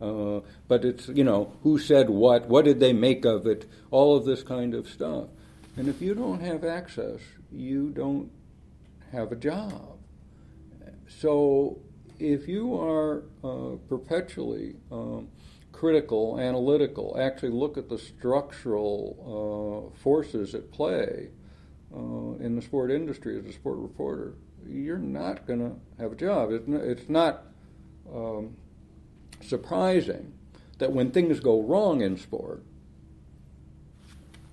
[0.00, 4.16] Uh, but it's, you know, who said what, what did they make of it, all
[4.16, 5.26] of this kind of stuff.
[5.76, 8.30] And if you don't have access, you don't
[9.10, 9.98] have a job.
[11.08, 11.78] So
[12.20, 15.28] if you are uh, perpetually um,
[15.78, 21.28] critical, analytical, actually look at the structural uh, forces at play
[21.94, 24.34] uh, in the sport industry as a sport reporter,
[24.66, 26.50] you're not going to have a job.
[26.50, 27.44] It's not
[28.12, 28.56] um,
[29.40, 30.32] surprising
[30.78, 32.64] that when things go wrong in sport,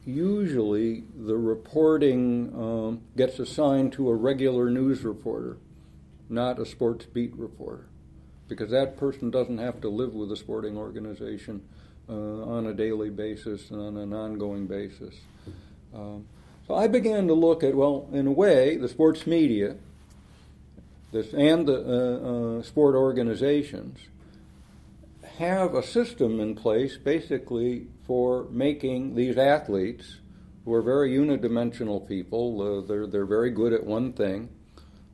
[0.05, 5.57] usually the reporting um, gets assigned to a regular news reporter,
[6.29, 7.87] not a sports beat reporter,
[8.47, 11.61] because that person doesn't have to live with a sporting organization
[12.07, 15.15] uh, on a daily basis and on an ongoing basis.
[15.93, 16.25] Um,
[16.67, 19.75] so I began to look at, well, in a way, the sports media
[21.11, 23.99] this, and the uh, uh, sport organizations
[25.37, 30.17] have a system in place basically for making these athletes
[30.65, 34.49] who are very unidimensional people, uh, they're, they're very good at one thing,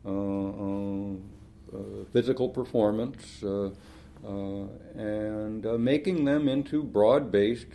[0.06, 1.18] uh, uh,
[1.74, 3.70] Uh, physical performance, uh,
[4.28, 7.68] uh, and making them into broad based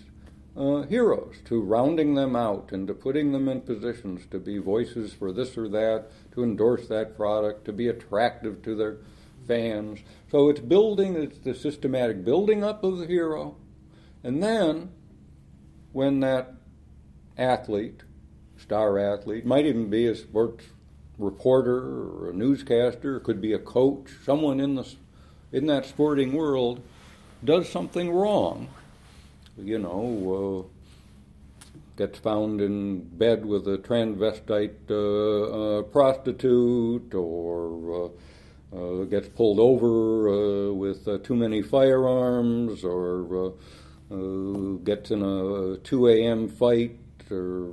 [0.55, 5.15] uh, heroes, to rounding them out and to putting them in positions to be voices
[5.15, 8.99] for this or that, to endorse that product, to be attractive to their
[9.49, 10.01] fans.
[10.31, 13.57] So it's building, it's the systematic building up of the hero.
[14.23, 14.91] And then
[15.93, 16.53] when that
[17.39, 18.03] athlete,
[18.59, 20.67] star athlete, might even be a sports
[21.19, 24.95] reporter or a newscaster, could be a coach, someone in the
[25.53, 26.83] in that sporting world
[27.45, 28.69] does something wrong
[29.59, 38.11] you know, uh, gets found in bed with a transvestite uh, uh, prostitute or
[38.75, 43.55] uh, uh, gets pulled over uh, with too many firearms or
[44.85, 46.49] gets in a 2 a.m.
[46.49, 46.97] fight
[47.31, 47.71] or,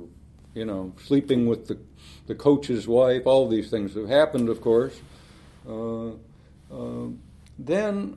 [0.54, 1.78] you know, sleeping with the,
[2.26, 3.26] the coach's wife.
[3.26, 5.00] All these things have happened, of course.
[7.58, 8.16] then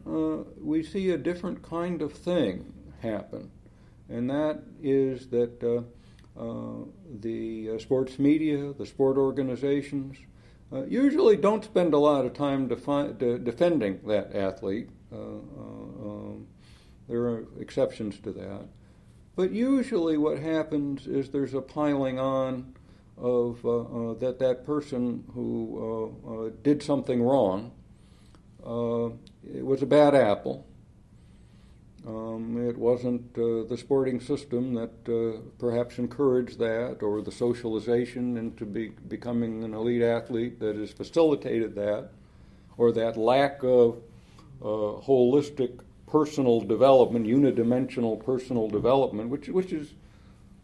[0.59, 3.51] we see a different kind of thing happen
[4.09, 6.85] and that is that uh, uh,
[7.19, 10.17] the uh, sports media, the sport organizations,
[10.71, 14.89] uh, usually don't spend a lot of time defi- de- defending that athlete.
[15.11, 16.47] Uh, um,
[17.07, 18.65] there are exceptions to that.
[19.35, 22.75] But usually, what happens is there's a piling on
[23.17, 23.61] of
[24.19, 27.71] that that person who did something wrong.
[28.63, 30.67] it was a bad apple
[32.07, 38.37] um, it wasn't uh, the sporting system that uh, perhaps encouraged that, or the socialization
[38.37, 42.11] into be, becoming an elite athlete that has facilitated that,
[42.77, 43.97] or that lack of
[44.61, 49.93] uh, holistic personal development, unidimensional personal development, which which is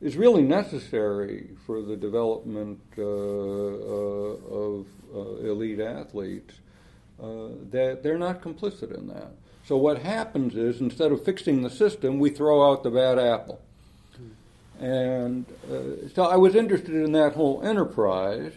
[0.04, 4.86] is really necessary for the development uh, uh, of
[5.16, 6.56] uh, elite athletes.
[7.72, 9.32] that they're not complicit in that.
[9.66, 13.62] So what happens is instead of fixing the system, we throw out the bad apple.
[14.80, 18.52] And uh, so I was interested in that whole enterprise,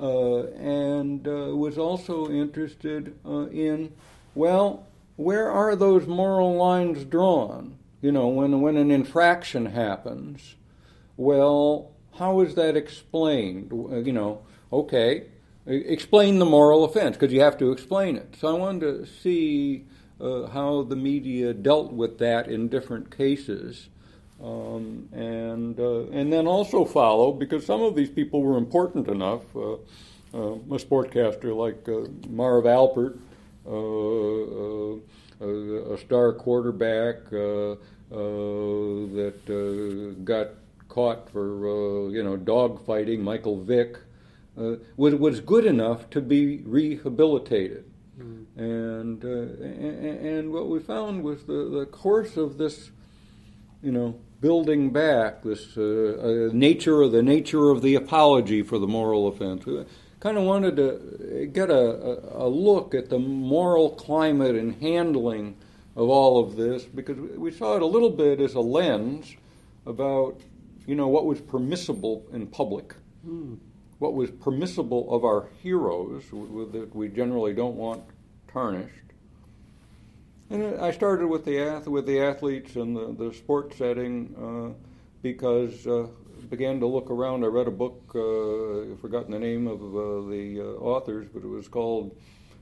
[0.00, 3.92] uh, and uh, was also interested uh, in,
[4.34, 7.78] well, where are those moral lines drawn?
[8.02, 10.56] You know, when when an infraction happens,
[11.16, 13.70] well, how is that explained?
[13.72, 14.42] You know,
[14.72, 15.26] okay,
[15.66, 18.36] explain the moral offense because you have to explain it.
[18.38, 19.86] So I wanted to see
[20.20, 23.88] uh, how the media dealt with that in different cases.
[24.42, 29.42] Um, and uh, and then also follow because some of these people were important enough.
[29.54, 29.76] Uh,
[30.34, 33.18] uh a sportcaster like uh, Marv Albert,
[35.40, 37.74] uh, a star quarterback that
[40.24, 40.48] got
[40.88, 43.98] caught for you know dog fighting, Michael Vick,
[44.96, 47.84] was was good enough to be rehabilitated.
[48.18, 48.46] Mm.
[48.56, 52.90] And, and and what we found was the, the course of this,
[53.82, 58.78] you know, building back this uh, uh, nature of the nature of the apology for
[58.78, 59.64] the moral offense.
[60.26, 65.56] Kind of wanted to get a, a, look at the moral climate and handling
[65.94, 69.36] of all of this because we saw it a little bit as a lens
[69.86, 70.40] about
[70.84, 73.56] you know what was permissible in public, mm.
[74.00, 78.02] what was permissible of our heroes that we generally don't want
[78.52, 79.12] tarnished
[80.50, 84.74] and I started with the with the athletes and the, the sports setting uh,
[85.22, 86.08] because uh,
[86.48, 87.44] began to look around.
[87.44, 91.42] I read a book, uh, I've forgotten the name of uh, the uh, authors, but
[91.42, 92.16] it was called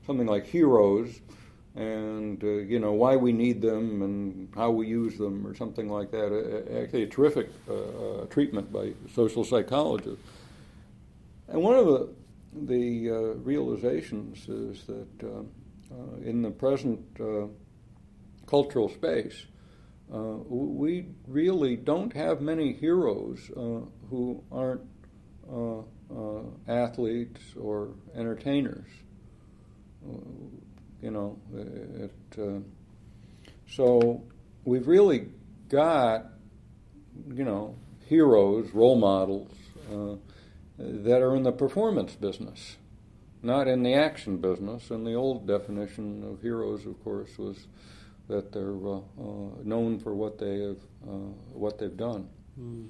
[0.05, 1.21] something like Heroes,
[1.75, 5.89] and uh, you know why we need them and how we use them, or something
[5.89, 6.29] like that.
[6.81, 10.23] Actually, a terrific uh, treatment by social psychologists.
[11.47, 12.09] And one of the
[12.67, 13.09] the
[13.43, 15.45] realizations is that
[16.23, 17.01] in the present
[18.47, 19.45] cultural space,
[20.13, 24.81] uh, we really don't have many heroes uh, who aren't
[25.51, 25.79] uh,
[26.11, 28.87] uh athletes or entertainers.
[30.07, 30.17] Uh,
[31.01, 32.59] you know, it, uh,
[33.67, 34.23] so
[34.63, 35.27] we've really
[35.69, 36.25] got,
[37.33, 37.75] you know,
[38.07, 39.51] heroes, role models
[40.77, 42.77] that are in the performance business,
[43.41, 44.91] not in the action business.
[44.91, 47.67] And the old definition of heroes, of course, was
[48.27, 52.27] that they're uh, uh, known for what they have uh, what they've done
[52.59, 52.87] mm.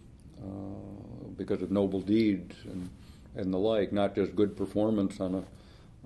[1.38, 2.90] because of noble deeds and
[3.38, 5.44] and the like, not just good performance on a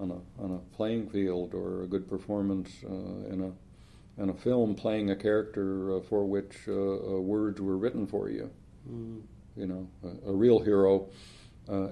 [0.01, 4.73] on a on a playing field or a good performance in a in a film
[4.75, 8.49] playing a character for which words were written for you.
[8.89, 9.21] Mm.
[9.55, 11.07] You know, a, a real hero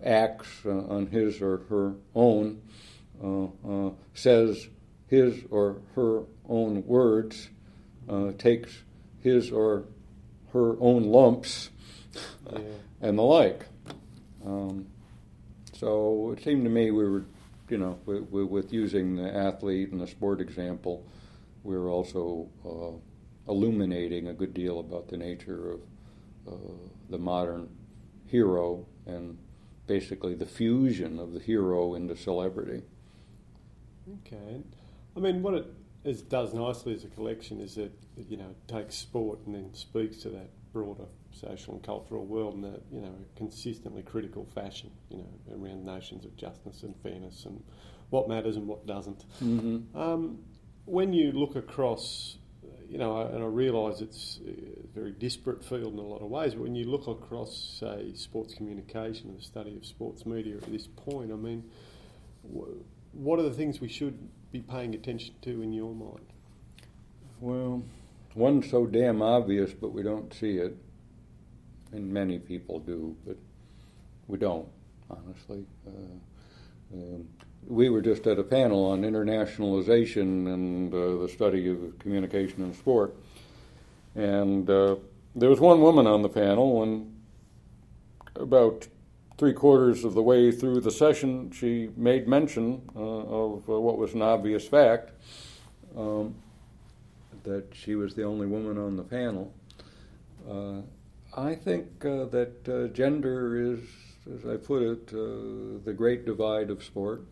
[0.04, 2.62] acts on his or her own,
[4.16, 4.68] says
[5.08, 7.50] his or her own words,
[8.10, 8.84] uh, takes
[9.20, 9.86] his or
[10.54, 11.70] her own lumps,
[12.52, 12.60] yeah.
[13.02, 13.66] and the like.
[14.46, 14.88] Um,
[15.74, 17.26] so it seemed to me we were,
[17.70, 21.06] you know, with, with, using the athlete and the sport example,
[21.64, 25.80] we were also uh, illuminating a good deal about the nature of
[26.48, 26.56] uh,
[27.10, 27.70] the modern
[28.26, 29.38] hero and
[29.86, 32.84] basically the fusion of the hero into celebrity.
[34.26, 34.62] Okay.
[35.18, 35.66] I mean, what it
[36.04, 37.92] is, does nicely as a collection is that
[38.30, 42.56] you know it takes sport and then speaks to that broader social and cultural world
[42.56, 44.92] in a you know consistently critical fashion.
[45.10, 47.64] You know around notions of justice and fairness and
[48.10, 49.26] what matters and what doesn't.
[49.44, 49.98] Mm-hmm.
[49.98, 50.40] Um,
[50.86, 52.38] when you look across,
[52.88, 56.54] you know, and I realise it's a very disparate field in a lot of ways,
[56.54, 60.72] but when you look across, say, sports communication and the study of sports media at
[60.72, 61.66] this point, I mean,
[63.12, 64.18] what are the things we should
[64.52, 66.26] be paying attention to in your mind?
[67.40, 67.84] Well,
[68.36, 70.76] one's so damn obvious, but we don't see it.
[71.92, 73.38] And many people do, but
[74.28, 74.68] we don't,
[75.10, 75.66] honestly.
[75.86, 77.28] Uh, um,
[77.68, 82.74] we were just at a panel on internationalization and uh, the study of communication in
[82.74, 83.16] sport.
[84.16, 84.96] And uh,
[85.36, 87.14] there was one woman on the panel, and
[88.36, 88.88] about
[89.38, 93.98] three quarters of the way through the session, she made mention uh, of uh, what
[93.98, 95.12] was an obvious fact
[95.96, 96.34] um,
[97.44, 99.54] that she was the only woman on the panel.
[100.50, 100.82] Uh,
[101.36, 103.80] I think uh, that uh, gender is,
[104.34, 107.24] as I put it, uh, the great divide of sport.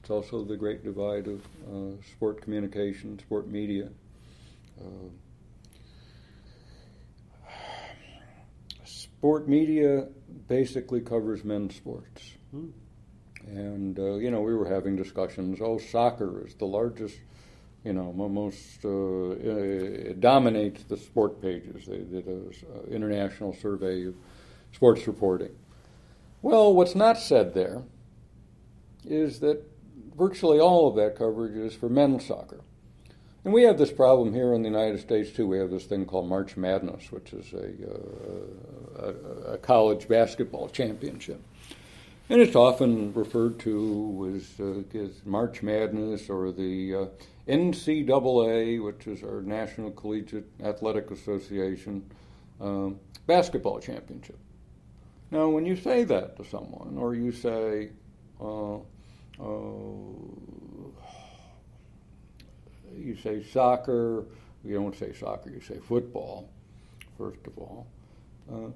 [0.00, 1.42] It's also the great divide of
[2.10, 3.90] sport communication, sport media.
[9.20, 10.08] Sport media
[10.48, 12.32] basically covers men's sports.
[12.50, 12.70] Hmm.
[13.46, 15.60] And, uh, you know, we were having discussions.
[15.60, 17.18] Oh, soccer is the largest
[17.84, 21.86] you know, most uh, it dominates the sport pages.
[21.86, 22.52] They did an
[22.90, 24.14] international survey of
[24.72, 25.56] sports reporting.
[26.42, 27.82] Well, what's not said there
[29.06, 29.62] is that
[30.14, 32.60] virtually all of that coverage is for men's soccer.
[33.44, 35.46] And we have this problem here in the United States too.
[35.46, 40.68] We have this thing called March Madness, which is a, uh, a, a college basketball
[40.68, 41.40] championship.
[42.28, 47.06] And it's often referred to as, uh, as March Madness or the uh,
[47.48, 52.04] NCAA, which is our National Collegiate Athletic Association
[52.60, 54.38] um, basketball championship.
[55.30, 57.90] Now, when you say that to someone, or you say,
[58.40, 58.80] uh, uh,
[62.96, 64.24] you say soccer,
[64.64, 66.48] you don't say soccer, you say football,
[67.16, 67.86] first of all.
[68.50, 68.70] Uh,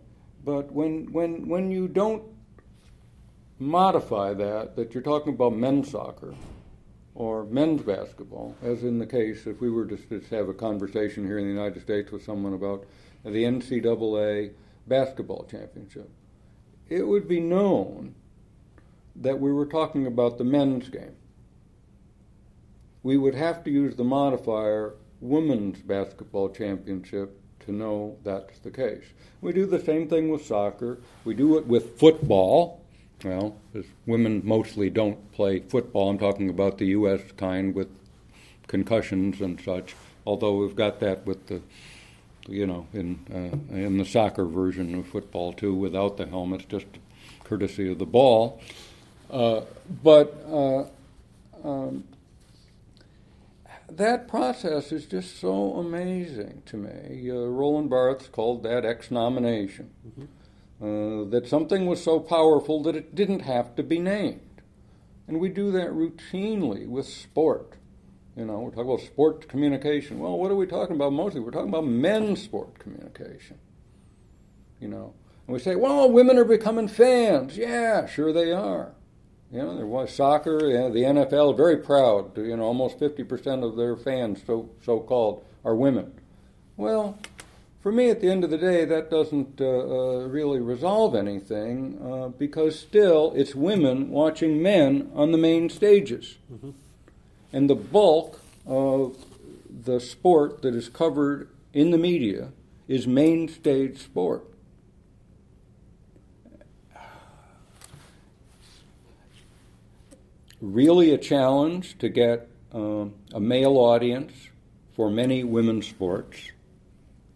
[0.44, 2.22] but when, when, when you don't
[3.58, 6.34] modify that, that you're talking about men's soccer
[7.14, 11.26] or men's basketball, as in the case if we were to just have a conversation
[11.26, 12.84] here in the United States with someone about
[13.24, 14.52] the NCAA
[14.86, 16.10] basketball championship,
[16.88, 18.14] it would be known
[19.16, 21.16] that we were talking about the men's game.
[23.04, 29.04] We would have to use the modifier women's basketball championship to know that's the case.
[29.40, 30.98] We do the same thing with soccer.
[31.24, 32.80] We do it with football.
[33.22, 33.56] Well,
[34.06, 36.10] women mostly don't play football.
[36.10, 37.20] I'm talking about the U.S.
[37.36, 37.88] kind with
[38.66, 39.94] concussions and such.
[40.26, 41.60] Although we've got that with the,
[42.48, 46.86] you know, in uh, in the soccer version of football too, without the helmets, just
[47.44, 48.60] courtesy of the ball.
[49.30, 49.60] Uh,
[50.02, 50.84] but uh,
[51.66, 52.04] um,
[53.96, 57.30] that process is just so amazing to me.
[57.30, 59.90] Uh, Roland Barthes called that exnomination.
[60.06, 60.24] Mm-hmm.
[60.82, 64.40] Uh, that something was so powerful that it didn't have to be named.
[65.26, 67.74] And we do that routinely with sport.
[68.36, 70.18] You know, we're talking about sport communication.
[70.18, 71.40] Well, what are we talking about mostly?
[71.40, 73.58] We're talking about men's sport communication.
[74.80, 75.14] You know,
[75.46, 77.56] and we say, well, women are becoming fans.
[77.56, 78.93] Yeah, sure they are.
[79.54, 80.58] You know, there was soccer.
[80.58, 82.36] The NFL very proud.
[82.36, 86.12] You know, almost 50% of their fans, so so called, are women.
[86.76, 87.16] Well,
[87.80, 92.00] for me, at the end of the day, that doesn't uh, uh, really resolve anything
[92.02, 96.36] uh, because still it's women watching men on the main stages.
[96.52, 96.70] Mm-hmm.
[97.52, 99.24] And the bulk of
[99.70, 102.48] the sport that is covered in the media
[102.88, 104.44] is main stage sport.
[110.64, 113.04] Really a challenge to get uh,
[113.34, 114.32] a male audience
[114.96, 116.52] for many women's sports.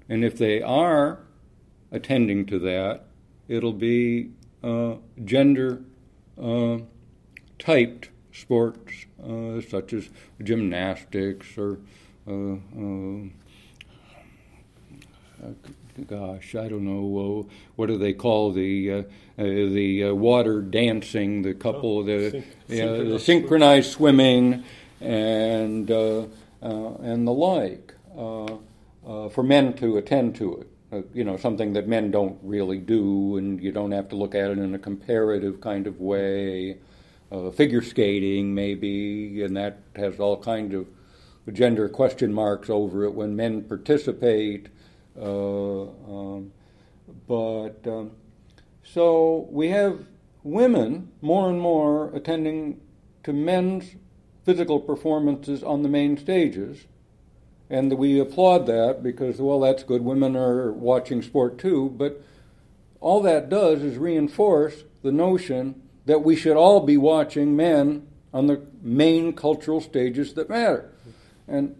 [0.08, 1.20] And if they are
[1.92, 3.04] attending to that,
[3.46, 4.30] it'll be
[4.64, 5.82] uh, gender
[6.42, 6.78] uh,
[7.58, 10.08] typed sports uh, such as
[10.42, 11.80] gymnastics or
[12.26, 12.54] uh,
[15.44, 15.52] uh,
[16.06, 19.02] gosh, I don't know uh, what do they call the uh, uh,
[19.36, 24.64] the water dancing, the couple, oh, the, syn- synchronized the synchronized swimming,
[25.00, 27.94] and and the like
[29.08, 30.66] uh, for men to attend to it.
[30.90, 34.34] Uh, you know, something that men don't really do, and you don't have to look
[34.34, 36.78] at it in a comparative kind of way.
[37.30, 40.86] Uh, figure skating, maybe, and that has all kinds of
[41.52, 44.68] gender question marks over it when men participate.
[45.20, 46.52] Uh, um,
[47.26, 48.12] but um,
[48.84, 50.06] so we have
[50.42, 52.80] women more and more attending
[53.24, 53.96] to men's
[54.44, 56.86] physical performances on the main stages
[57.70, 60.02] and we applaud that because, well, that's good.
[60.02, 61.90] Women are watching sport too.
[61.96, 62.22] But
[63.00, 68.46] all that does is reinforce the notion that we should all be watching men on
[68.46, 70.90] the main cultural stages that matter.
[71.46, 71.76] And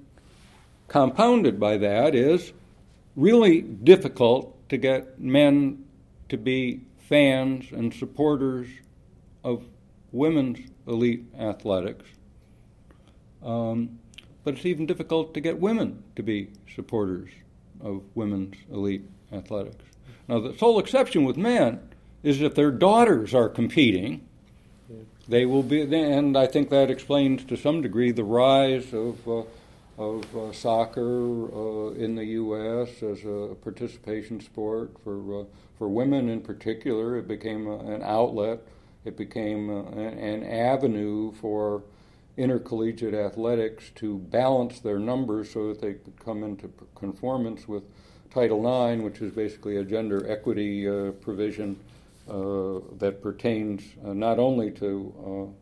[0.88, 2.52] compounded by that is
[3.18, 5.84] really difficult to get men
[6.28, 8.68] to be fans and supporters
[9.42, 9.64] of
[10.12, 12.04] women's elite athletics.
[13.42, 13.98] Um,
[14.44, 17.30] but it's even difficult to get women to be supporters
[17.80, 19.84] of women's elite athletics.
[20.28, 21.80] Now, the sole exception with men
[22.22, 24.26] is if their daughters are competing,
[25.28, 29.42] they will be, and I think that explains to some degree the rise of, uh,
[29.98, 33.02] of uh, soccer uh, in the U.S.
[33.02, 35.44] as a participation sport for, uh,
[35.76, 37.16] for women in particular.
[37.16, 38.60] It became a, an outlet,
[39.04, 41.82] it became uh, an, avenue for
[42.36, 47.82] intercollegiate athletics to balance their numbers so that they could come into conformance with
[48.30, 51.76] Title IX, which is basically a gender equity uh, provision
[52.28, 55.52] uh, that pertains uh, not only to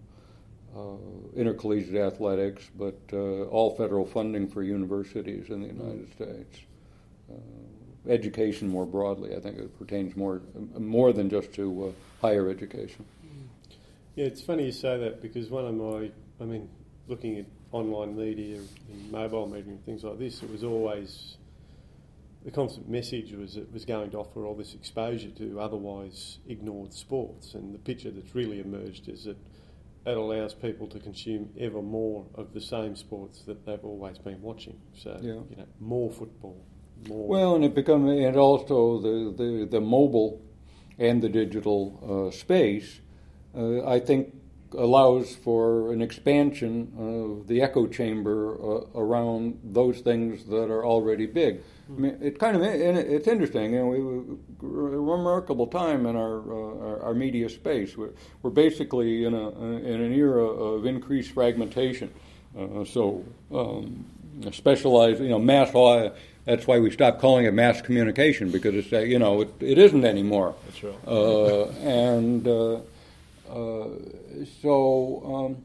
[0.77, 0.97] Uh,
[1.35, 6.15] intercollegiate athletics, but uh, all federal funding for universities in the United mm.
[6.15, 6.59] States
[7.31, 9.35] uh, education more broadly.
[9.35, 10.43] I think it pertains more
[10.79, 13.07] more than just to uh, higher education.
[13.25, 13.47] Mm.
[14.17, 16.11] Yeah, it's funny you say that because one of my,
[16.43, 16.69] I mean,
[17.09, 21.37] looking at online media and mobile media and things like this, it was always
[22.45, 26.93] the constant message was it was going to offer all this exposure to otherwise ignored
[26.93, 29.39] sports, and the picture that's really emerged is that
[30.07, 34.41] it allows people to consume ever more of the same sports that they've always been
[34.41, 34.79] watching.
[34.95, 35.33] So, yeah.
[35.51, 36.65] you know, more football,
[37.09, 37.29] more.
[37.29, 40.41] Well, and it becomes and also the, the, the mobile
[40.99, 43.01] and the digital uh, space,
[43.57, 44.33] uh, I think,
[44.77, 51.27] allows for an expansion of the echo chamber uh, around those things that are already
[51.27, 51.63] big.
[51.89, 53.73] I mean, it kind of it's interesting.
[53.73, 57.97] You know, we, a remarkable time in our, uh, our, our media space.
[57.97, 58.11] We're,
[58.43, 62.13] we're basically in a in an era of increased fragmentation.
[62.59, 64.05] Uh, so um,
[64.51, 65.71] specialized, you know, mass
[66.47, 69.79] that's why we stopped calling it mass communication because it's uh, you know it, it
[69.79, 70.55] isn't anymore.
[70.67, 70.95] That's right.
[71.07, 72.81] Uh, and uh,
[73.49, 73.89] uh
[74.63, 75.57] so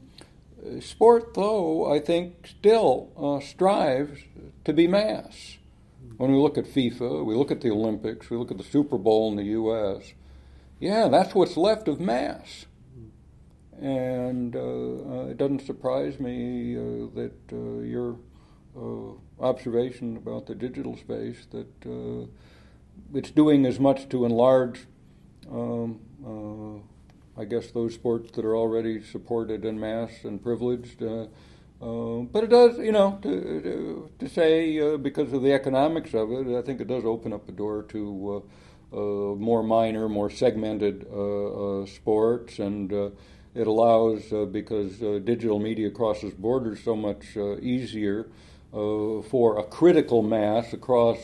[0.65, 4.21] um, sport, though, I think still uh, strives
[4.65, 5.57] to be mass.
[6.21, 8.99] When we look at FIFA, we look at the Olympics, we look at the Super
[8.99, 10.13] Bowl in the U.S.
[10.79, 12.67] Yeah, that's what's left of mass.
[13.81, 18.17] And uh, it doesn't surprise me that you're
[18.77, 19.13] uh,
[19.43, 22.27] observation about the digital space that uh,
[23.15, 24.85] it's doing as much to enlarge,
[25.51, 31.01] um, uh, I guess, those sports that are already supported in mass and privileged.
[31.01, 31.25] Uh,
[31.81, 36.13] uh, but it does, you know, to, to, to say uh, because of the economics
[36.13, 38.43] of it, I think it does open up a door to
[38.91, 41.05] more minor, more segmented
[41.87, 42.91] sports, and
[43.55, 48.27] it allows because digital media crosses borders so much easier
[48.73, 51.17] uh, for a critical mass across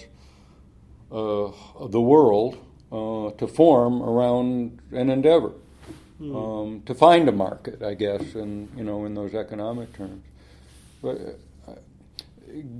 [1.09, 1.49] uh,
[1.87, 2.57] the world
[2.91, 5.53] uh, to form around an endeavor.
[6.19, 6.35] Mm.
[6.35, 10.23] Um, to find a market, I guess, and you know, in those economic terms.
[11.01, 11.73] But uh,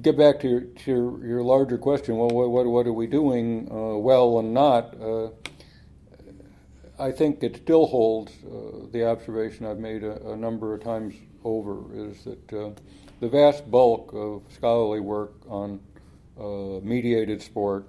[0.01, 2.17] get back to your, to your, your larger question.
[2.17, 4.99] Well, what, what, what are we doing uh, well and not?
[4.99, 5.29] Uh,
[6.99, 8.31] I think it still holds
[8.91, 11.13] the observation I've made a, a, number of times
[11.43, 12.47] over is that
[13.19, 15.79] the vast bulk of scholarly work on
[16.39, 17.87] uh, mediated sport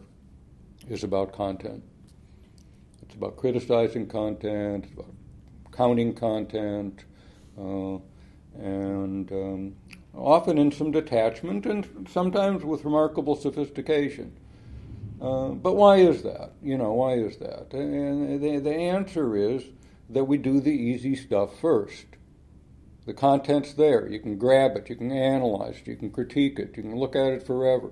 [0.89, 1.83] is about content.
[3.03, 5.13] It's about criticizing content, about
[5.73, 7.05] counting content,
[7.59, 7.99] uh,
[8.59, 9.77] and um,
[10.19, 14.37] often in some detachment and sometimes with remarkable sophistication.
[15.21, 16.53] Uh, but why is that?
[16.63, 17.73] You know, why is that?
[17.73, 19.65] And the, the answer is
[20.11, 22.07] that we do the easy stuff first.
[23.07, 24.07] The content's there.
[24.07, 27.17] You can grab it, you can analyze it, you can critique it, you can look
[27.17, 27.91] at it forever.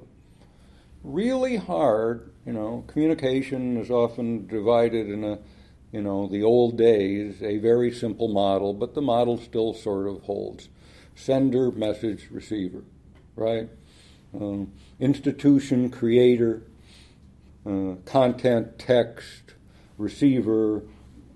[1.02, 5.38] Really hard, you know, communication is often divided in a,
[5.92, 10.22] you know, the old days, a very simple model, but the model still sort of
[10.22, 10.68] holds.
[11.16, 12.84] Sender, message, receiver,
[13.34, 13.68] right?
[14.38, 16.62] Um, institution, creator,
[17.66, 19.54] uh, content, text,
[19.98, 20.82] receiver,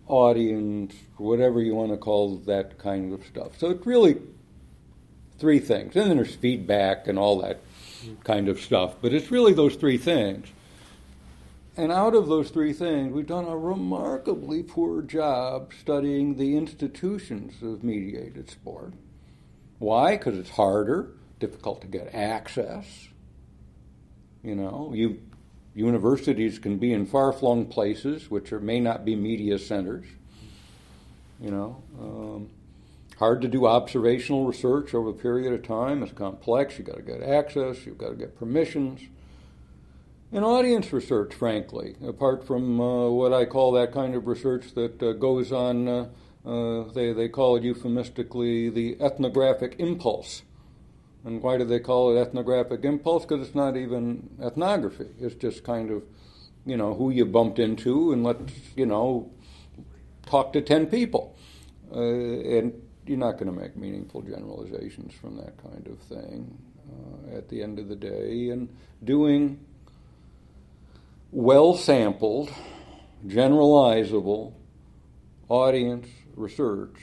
[0.07, 3.59] audience, whatever you want to call that kind of stuff.
[3.59, 4.19] So it's really
[5.39, 5.97] three things.
[5.97, 7.61] And then there's feedback and all that
[8.25, 8.97] kind of stuff.
[9.01, 10.49] But it's really those three things.
[11.77, 17.63] And out of those three things, we've done a remarkably poor job studying the institutions
[17.63, 18.93] of mediated sport.
[19.81, 20.17] Why?
[20.17, 21.09] Because it's harder,
[21.41, 23.09] difficult to get access.
[24.45, 25.21] You know, you
[25.75, 30.07] Universities can be in far flung places, which are, may not be media centers.
[31.41, 32.51] You know, um,
[33.19, 36.03] hard to do observational research over a period of time.
[36.03, 36.77] It's complex.
[36.77, 39.01] You've got to get access, you've got to get permissions.
[40.33, 45.03] And audience research, frankly, apart from uh, what I call that kind of research that
[45.03, 46.09] uh, goes on, uh,
[46.47, 50.43] uh they, they call it euphemistically the ethnographic impulse
[51.25, 53.25] and why do they call it ethnographic impulse?
[53.25, 55.09] Because it's not even ethnography.
[55.21, 56.03] It's just kind of,
[56.65, 59.31] you know, who you bumped into and let's, you know,
[60.27, 61.37] talk to 10 people.
[61.95, 62.73] Uh, and
[63.07, 66.57] you're not going to make meaningful generalizations from that kind of thing
[66.89, 68.49] uh, at the end of the day.
[68.49, 68.69] And
[69.05, 69.61] doing
[71.33, 72.51] well sampled,
[73.27, 74.55] generalizable
[75.51, 76.97] audience research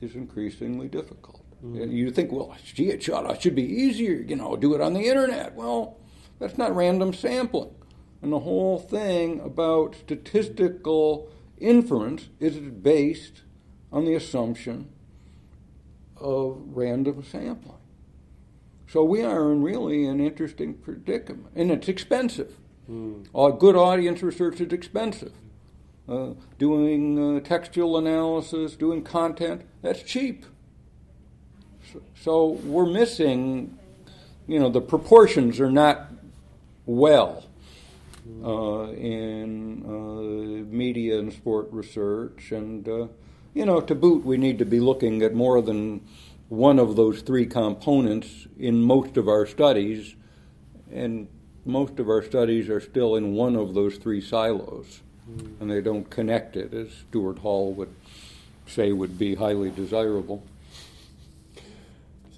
[0.00, 1.42] is increasingly difficult.
[1.64, 1.90] Mm-hmm.
[1.90, 4.92] You think, well, gee, it should, it should be easier, you know, do it on
[4.92, 5.54] the internet.
[5.54, 5.96] Well,
[6.38, 7.74] that's not random sampling.
[8.22, 13.42] And the whole thing about statistical inference is based
[13.92, 14.90] on the assumption
[16.16, 17.78] of random sampling.
[18.88, 22.56] So we are in really an interesting predicament, and it's expensive.
[22.90, 23.58] Mm.
[23.58, 25.32] Good audience research is expensive.
[26.08, 30.46] Uh, doing uh, textual analysis, doing content, that's cheap.
[31.92, 33.76] So, so, we're missing,
[34.46, 36.12] you know, the proportions are not
[36.84, 37.44] well
[38.44, 42.52] uh, in uh, media and sport research.
[42.52, 43.06] And, uh,
[43.54, 46.06] you know, to boot, we need to be looking at more than
[46.48, 50.14] one of those three components in most of our studies.
[50.92, 51.28] And
[51.64, 55.60] most of our studies are still in one of those three silos, mm.
[55.60, 57.94] and they don't connect it, as Stuart Hall would
[58.66, 60.42] say would be highly desirable.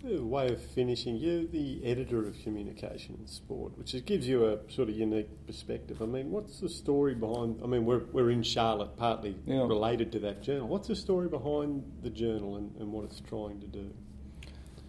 [0.00, 4.46] So, a way of finishing, you're the editor of Communication and Sport, which gives you
[4.46, 6.00] a sort of unique perspective.
[6.00, 7.60] I mean, what's the story behind?
[7.64, 9.66] I mean, we're, we're in Charlotte, partly yeah.
[9.66, 10.68] related to that journal.
[10.68, 13.92] What's the story behind the journal and, and what it's trying to do?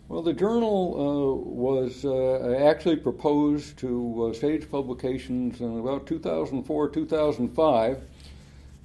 [0.10, 6.90] Well, the journal uh, was uh, actually proposed to uh, Sage Publications in about 2004,
[6.90, 8.02] 2005,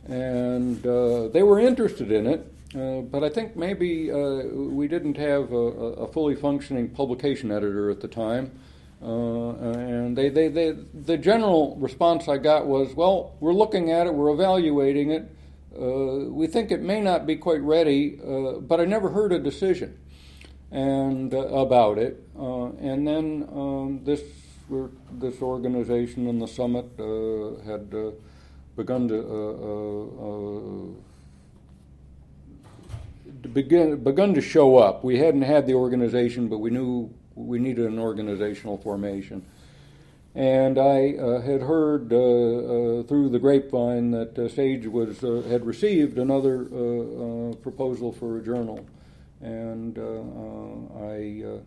[0.06, 5.16] and uh, they were interested in it, uh, but I think maybe uh, we didn't
[5.16, 8.50] have a, a, fully functioning publication editor at the time.
[9.00, 14.12] and they, they, they, the general response I got was, well, we're looking at it,
[14.12, 15.30] we're evaluating it,
[15.74, 18.20] we think it may not be quite ready,
[18.60, 19.98] but I never heard a decision
[20.74, 22.20] and uh, about it.
[22.38, 24.20] Uh, and then um, this
[25.12, 27.94] this organization and the summit uh, had
[28.76, 30.96] begun to
[33.52, 35.04] begin begun to show up.
[35.04, 39.44] We hadn't had the organization, but we knew we needed an organizational formation.
[40.34, 46.18] And I uh, had heard uh, uh, through the grapevine that Sage was had received
[46.18, 46.64] another
[47.62, 48.84] proposal for a journal,
[49.45, 51.45] and uh, uh, I.
[51.45, 51.61] Uh,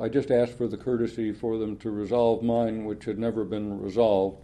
[0.00, 3.78] I just asked for the courtesy for them to resolve mine, which had never been
[3.78, 4.38] resolved.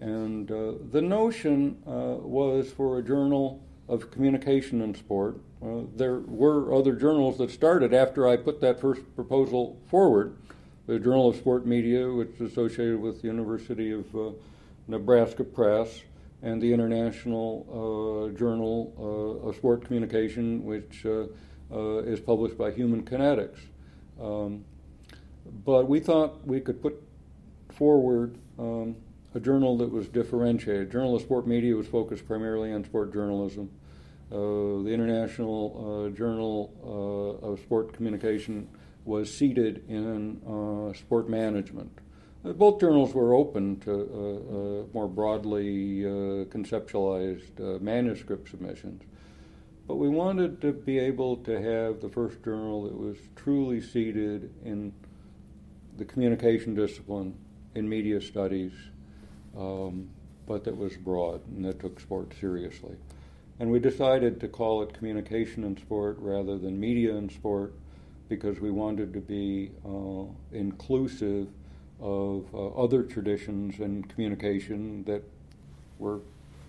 [0.00, 5.36] And uh, the notion uh, was for a journal of communication and sport.
[5.64, 10.36] Uh, there were other journals that started after I put that first proposal forward.
[10.88, 14.34] The Journal of Sport Media, which is associated with the University of
[14.88, 16.02] Nebraska Press,
[16.42, 21.26] and the International Journal of Sport Communication, which uh,
[21.72, 23.58] is published by Human Kinetics.
[24.20, 24.64] Um,
[25.64, 27.02] but we thought we could put
[27.70, 28.96] forward um,
[29.34, 30.90] a journal that was differentiated.
[30.90, 33.70] Journal of Sport Media was focused primarily on sport journalism.
[34.30, 38.68] Uh, the International uh, Journal uh, of Sport Communication
[39.04, 41.90] was seated in uh, sport management.
[42.44, 46.02] Uh, both journals were open to more broadly
[46.50, 49.02] conceptualized manuscript submissions.
[49.86, 54.52] But we wanted to be able to have the first journal that was truly seated
[54.64, 54.92] in
[55.96, 57.36] the communication discipline,
[57.74, 58.72] in media studies,
[59.56, 60.08] um,
[60.46, 62.96] but that was broad and that took sport seriously.
[63.58, 67.74] And we decided to call it Communication in Sport rather than Media in Sport
[68.28, 70.24] because we wanted to be uh,
[70.56, 71.48] inclusive
[72.00, 75.22] of uh, other traditions in communication that
[75.98, 76.20] were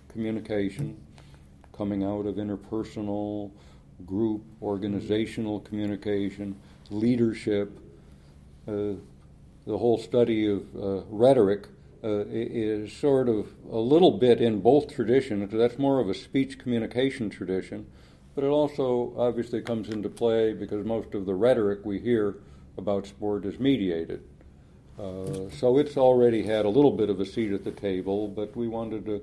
[0.08, 1.03] communication
[1.76, 3.50] coming out of interpersonal,
[4.06, 6.56] group, organizational communication,
[6.90, 7.78] leadership.
[8.66, 8.94] Uh,
[9.66, 11.68] the whole study of uh, rhetoric
[12.02, 16.14] uh, is sort of a little bit in both traditions, because that's more of a
[16.14, 17.86] speech communication tradition,
[18.34, 22.36] but it also obviously comes into play because most of the rhetoric we hear
[22.76, 24.22] about sport is mediated.
[24.98, 28.54] Uh, so it's already had a little bit of a seat at the table, but
[28.56, 29.22] we wanted to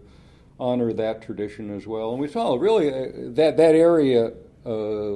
[0.62, 2.12] honor that tradition as well.
[2.12, 4.32] And we saw really uh, that that area
[4.66, 5.16] uh,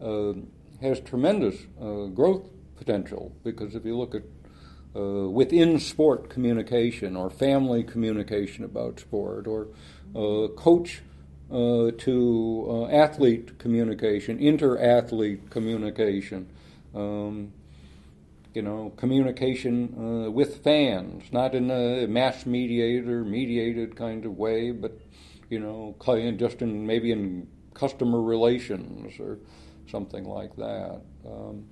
[0.00, 0.34] uh,
[0.82, 4.22] has tremendous uh, growth potential because if you look at
[4.94, 9.68] uh, within sport communication or family communication about sport or
[10.14, 11.00] uh, coach
[11.50, 16.46] to athlete communication, inter-athlete communication.
[16.94, 17.52] Um,
[18.54, 19.94] you know, communication
[20.26, 24.98] uh, with fans, not in a mass mediated or mediated kind of way, but
[25.50, 25.94] you know,
[26.36, 29.38] just in maybe in customer relations or
[29.90, 31.00] something like that.
[31.26, 31.64] Um,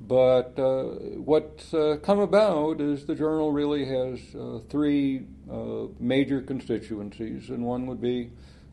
[0.00, 0.84] but uh,
[1.18, 7.64] what's uh, come about is the journal really has uh, three uh, major constituencies, and
[7.64, 8.30] one would be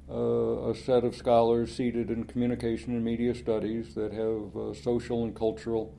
[0.10, 5.36] uh, a set of scholars seated in communication and media studies that have social and
[5.36, 5.96] cultural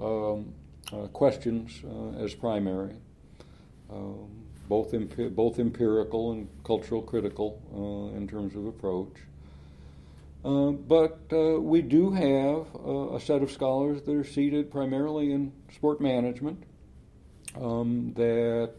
[0.00, 0.52] um,
[0.92, 2.94] uh, questions uh, as primary,
[3.90, 4.28] um,
[4.68, 4.94] both,
[5.34, 9.14] both empirical and cultural critical uh, in terms of approach.
[10.44, 15.32] Uh, but uh, we do have uh, a set of scholars that are seated primarily
[15.32, 16.62] in sport management
[17.60, 18.74] um, that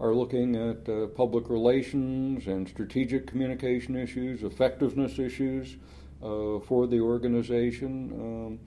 [0.00, 0.84] are looking at
[1.16, 5.76] public relations and strategic communication issues, effectiveness issues
[6.20, 8.12] for the organization.
[8.12, 8.60] Um,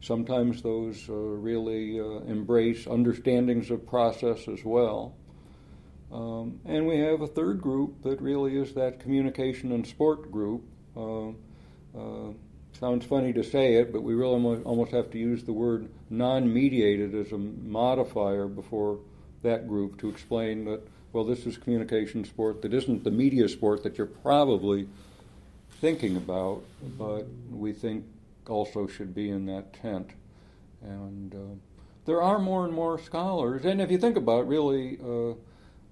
[0.00, 5.14] sometimes those really embrace understandings of process as well.
[6.10, 10.62] Um, and we have a third group that really is that communication and sport group.
[10.96, 11.28] Uh,
[11.96, 12.32] uh,
[12.72, 16.52] sounds funny to say it, but we really almost have to use the word non
[16.52, 19.00] mediated as a modifier before
[19.42, 20.80] that group to explain that,
[21.12, 24.88] well, this is communication sport that isn't the media sport that you're probably
[25.80, 26.62] thinking about,
[26.98, 28.04] but we think
[28.48, 30.10] also should be in that tent.
[30.82, 31.56] And uh,
[32.04, 35.34] there are more and more scholars, and if you think about it, really, uh,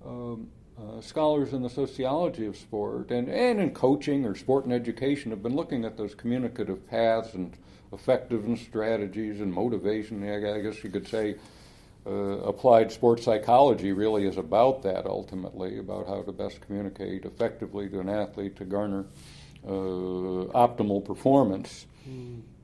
[0.09, 0.49] um,
[0.79, 5.31] uh, scholars in the sociology of sport and, and in coaching or sport and education
[5.31, 7.57] have been looking at those communicative paths and
[7.93, 10.23] effectiveness strategies and motivation.
[10.23, 11.37] I guess you could say
[12.07, 17.89] uh, applied sports psychology really is about that ultimately, about how to best communicate effectively
[17.89, 19.07] to an athlete to garner
[19.67, 19.71] uh,
[20.55, 21.87] optimal performance.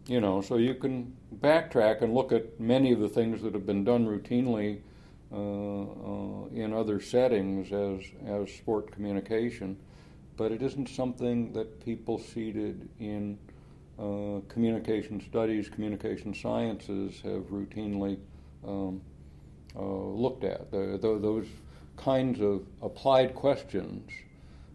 [0.07, 3.67] You know, so you can backtrack and look at many of the things that have
[3.67, 4.81] been done routinely
[5.33, 9.77] uh, uh, in other settings as, as sport communication,
[10.37, 13.39] but it isn't something that people seated in
[13.99, 18.19] uh, communication studies, communication sciences have routinely
[18.67, 19.01] um,
[19.77, 20.71] uh, looked at.
[20.71, 21.47] The, the, those
[21.97, 24.11] kinds of applied questions,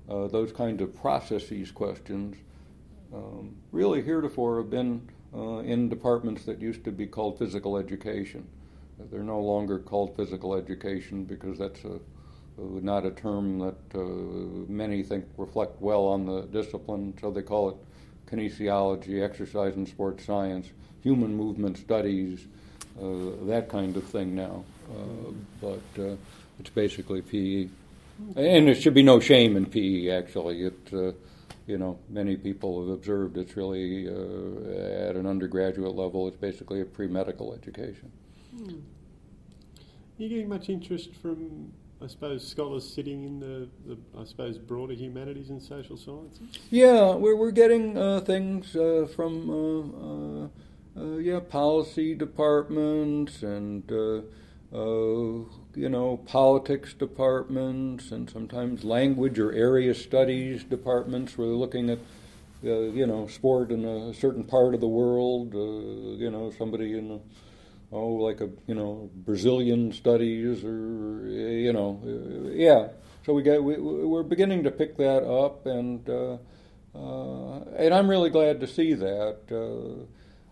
[0.09, 2.38] uh, those kinds of processes questions,
[3.14, 8.47] um, really heretofore have been uh, in departments that used to be called physical education.
[9.12, 11.99] They're no longer called physical education because that's a,
[12.58, 13.99] not a term that uh,
[14.68, 17.76] many think reflect well on the discipline, so they call it
[18.30, 22.47] kinesiology, exercise and sports science, human movement studies,
[22.99, 24.64] uh, that kind of thing now.
[24.89, 25.32] Uh,
[25.62, 26.16] but uh,
[26.60, 27.68] it's basically PE.
[28.36, 30.64] And there should be no shame in PE, actually.
[30.64, 31.12] It, uh,
[31.68, 36.82] you know, many people have observed it's really, uh, at an undergraduate level, it's basically
[36.82, 38.11] a pre medical education.
[38.55, 38.70] Hmm.
[38.70, 44.57] Are you getting much interest from, I suppose, scholars sitting in the, the I suppose,
[44.57, 46.57] broader humanities and social sciences?
[46.72, 53.91] Yeah, we're, we're getting uh, things uh, from, uh, uh, uh yeah, policy departments and,
[53.91, 54.22] uh,
[55.78, 62.00] you know, politics departments and sometimes language or area studies departments where they're looking at
[62.64, 65.54] uh, you know, sport in a certain part of the world.
[65.54, 71.72] Uh, you know, somebody in a, oh, like a you know Brazilian studies or you
[71.72, 72.02] know,
[72.52, 72.88] yeah.
[73.26, 76.38] So we get we, we're beginning to pick that up, and uh,
[76.96, 80.08] uh, and I'm really glad to see that.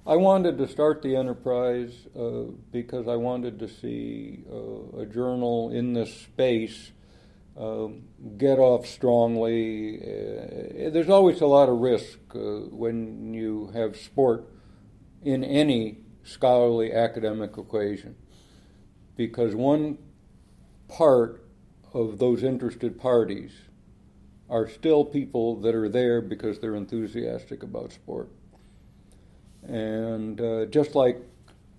[0.05, 5.05] Uh, I wanted to start the enterprise uh, because I wanted to see uh, a
[5.05, 6.91] journal in this space.
[7.57, 8.03] Um,
[8.37, 9.97] get off strongly.
[9.97, 14.49] Uh, there's always a lot of risk when you have sport
[15.23, 18.15] in any scholarly academic equation.
[19.15, 19.97] Because one
[20.89, 21.45] part
[21.93, 23.53] of those interested parties
[24.49, 28.29] are still people that are there because they're enthusiastic about sport.
[29.67, 31.21] And uh, just like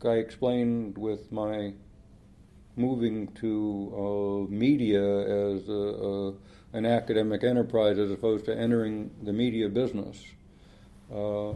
[0.04, 1.72] I explained with my
[2.76, 6.28] moving to uh, media as a, a,
[6.74, 10.22] an academic enterprise as opposed to entering the media business,
[11.12, 11.52] uh,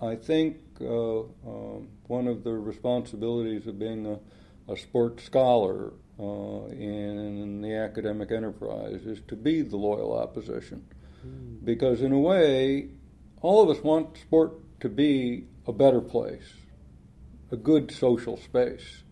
[0.00, 6.66] I think uh, um, one of the responsibilities of being a, a sports scholar uh,
[6.68, 10.84] in the academic enterprise is to be the loyal opposition.
[11.26, 11.64] Mm.
[11.64, 12.88] Because, in a way,
[13.42, 16.52] all of us want sport to be a better place,
[17.52, 19.04] a good social space.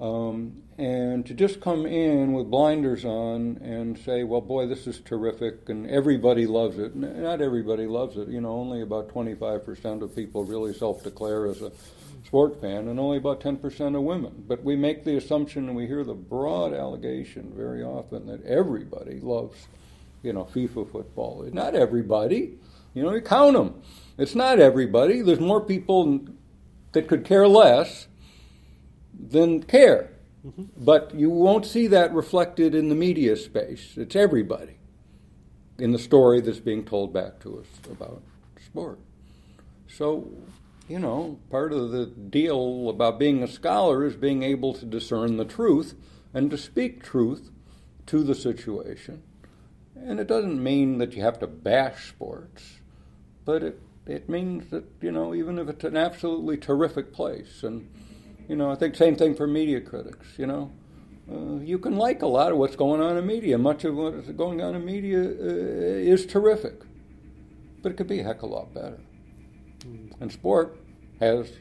[0.00, 5.00] Um, and to just come in with blinders on and say, well, boy, this is
[5.00, 6.94] terrific, and everybody loves it.
[6.94, 8.28] Not everybody loves it.
[8.28, 11.72] You know, only about 25% of people really self declare as a
[12.24, 14.44] sport fan, and only about 10% of women.
[14.46, 19.20] But we make the assumption, and we hear the broad allegation very often that everybody
[19.20, 19.66] loves,
[20.22, 21.48] you know, FIFA football.
[21.52, 22.58] Not everybody.
[22.94, 23.82] You know, you count them.
[24.16, 25.22] It's not everybody.
[25.22, 26.20] There's more people
[26.92, 28.06] that could care less
[29.18, 30.10] than care.
[30.46, 30.64] Mm-hmm.
[30.76, 33.94] But you won't see that reflected in the media space.
[33.96, 34.76] It's everybody
[35.78, 38.22] in the story that's being told back to us about
[38.64, 38.98] sport.
[39.88, 40.28] So,
[40.88, 45.36] you know, part of the deal about being a scholar is being able to discern
[45.36, 45.94] the truth
[46.32, 47.50] and to speak truth
[48.06, 49.22] to the situation.
[49.96, 52.80] And it doesn't mean that you have to bash sports,
[53.44, 57.88] but it it means that you know even if it's an absolutely terrific place, and
[58.48, 60.38] you know I think same thing for media critics.
[60.38, 60.72] You know,
[61.30, 63.56] uh, you can like a lot of what's going on in media.
[63.58, 66.82] Much of what is going on in media uh, is terrific,
[67.82, 69.00] but it could be a heck of a lot better.
[69.80, 70.20] Mm.
[70.20, 70.78] And sport
[71.20, 71.52] has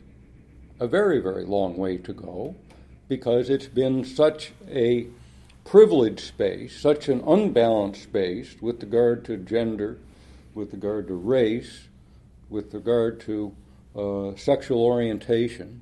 [0.79, 2.55] a very very long way to go
[3.07, 5.07] because it's been such a
[5.63, 9.97] privileged space, such an unbalanced space with regard to gender,
[10.53, 11.87] with regard to race,
[12.53, 13.53] with regard to
[13.95, 15.81] uh, sexual orientation.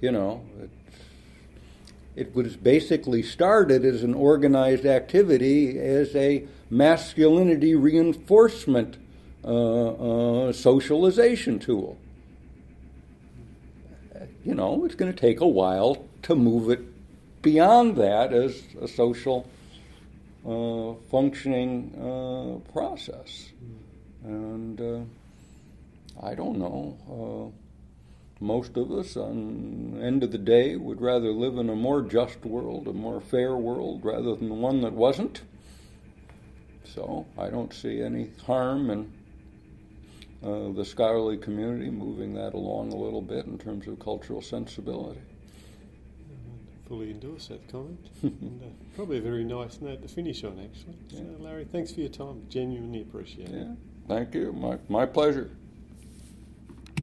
[0.00, 0.70] You know, it,
[2.14, 8.96] it was basically started as an organized activity as a masculinity reinforcement
[9.44, 11.98] uh, uh, socialization tool.
[14.44, 16.80] You know, it's going to take a while to move it
[17.42, 19.48] beyond that as a social
[20.46, 23.50] uh, functioning uh, process.
[24.24, 25.00] And uh,
[26.22, 27.52] I don't know.
[27.52, 31.74] Uh, most of us, on the end of the day, would rather live in a
[31.74, 35.42] more just world, a more fair world, rather than the one that wasn't.
[36.84, 39.12] So I don't see any harm in
[40.42, 45.20] uh, the scholarly community moving that along a little bit in terms of cultural sensibility
[46.88, 47.98] fully endorse that comment.
[48.22, 50.96] and, uh, probably a very nice note to finish on, actually.
[51.08, 51.18] Yeah.
[51.18, 52.42] So, Larry, thanks for your time.
[52.48, 53.56] Genuinely appreciate yeah.
[53.56, 53.68] it.
[54.08, 54.52] Thank you.
[54.52, 55.50] My, my pleasure.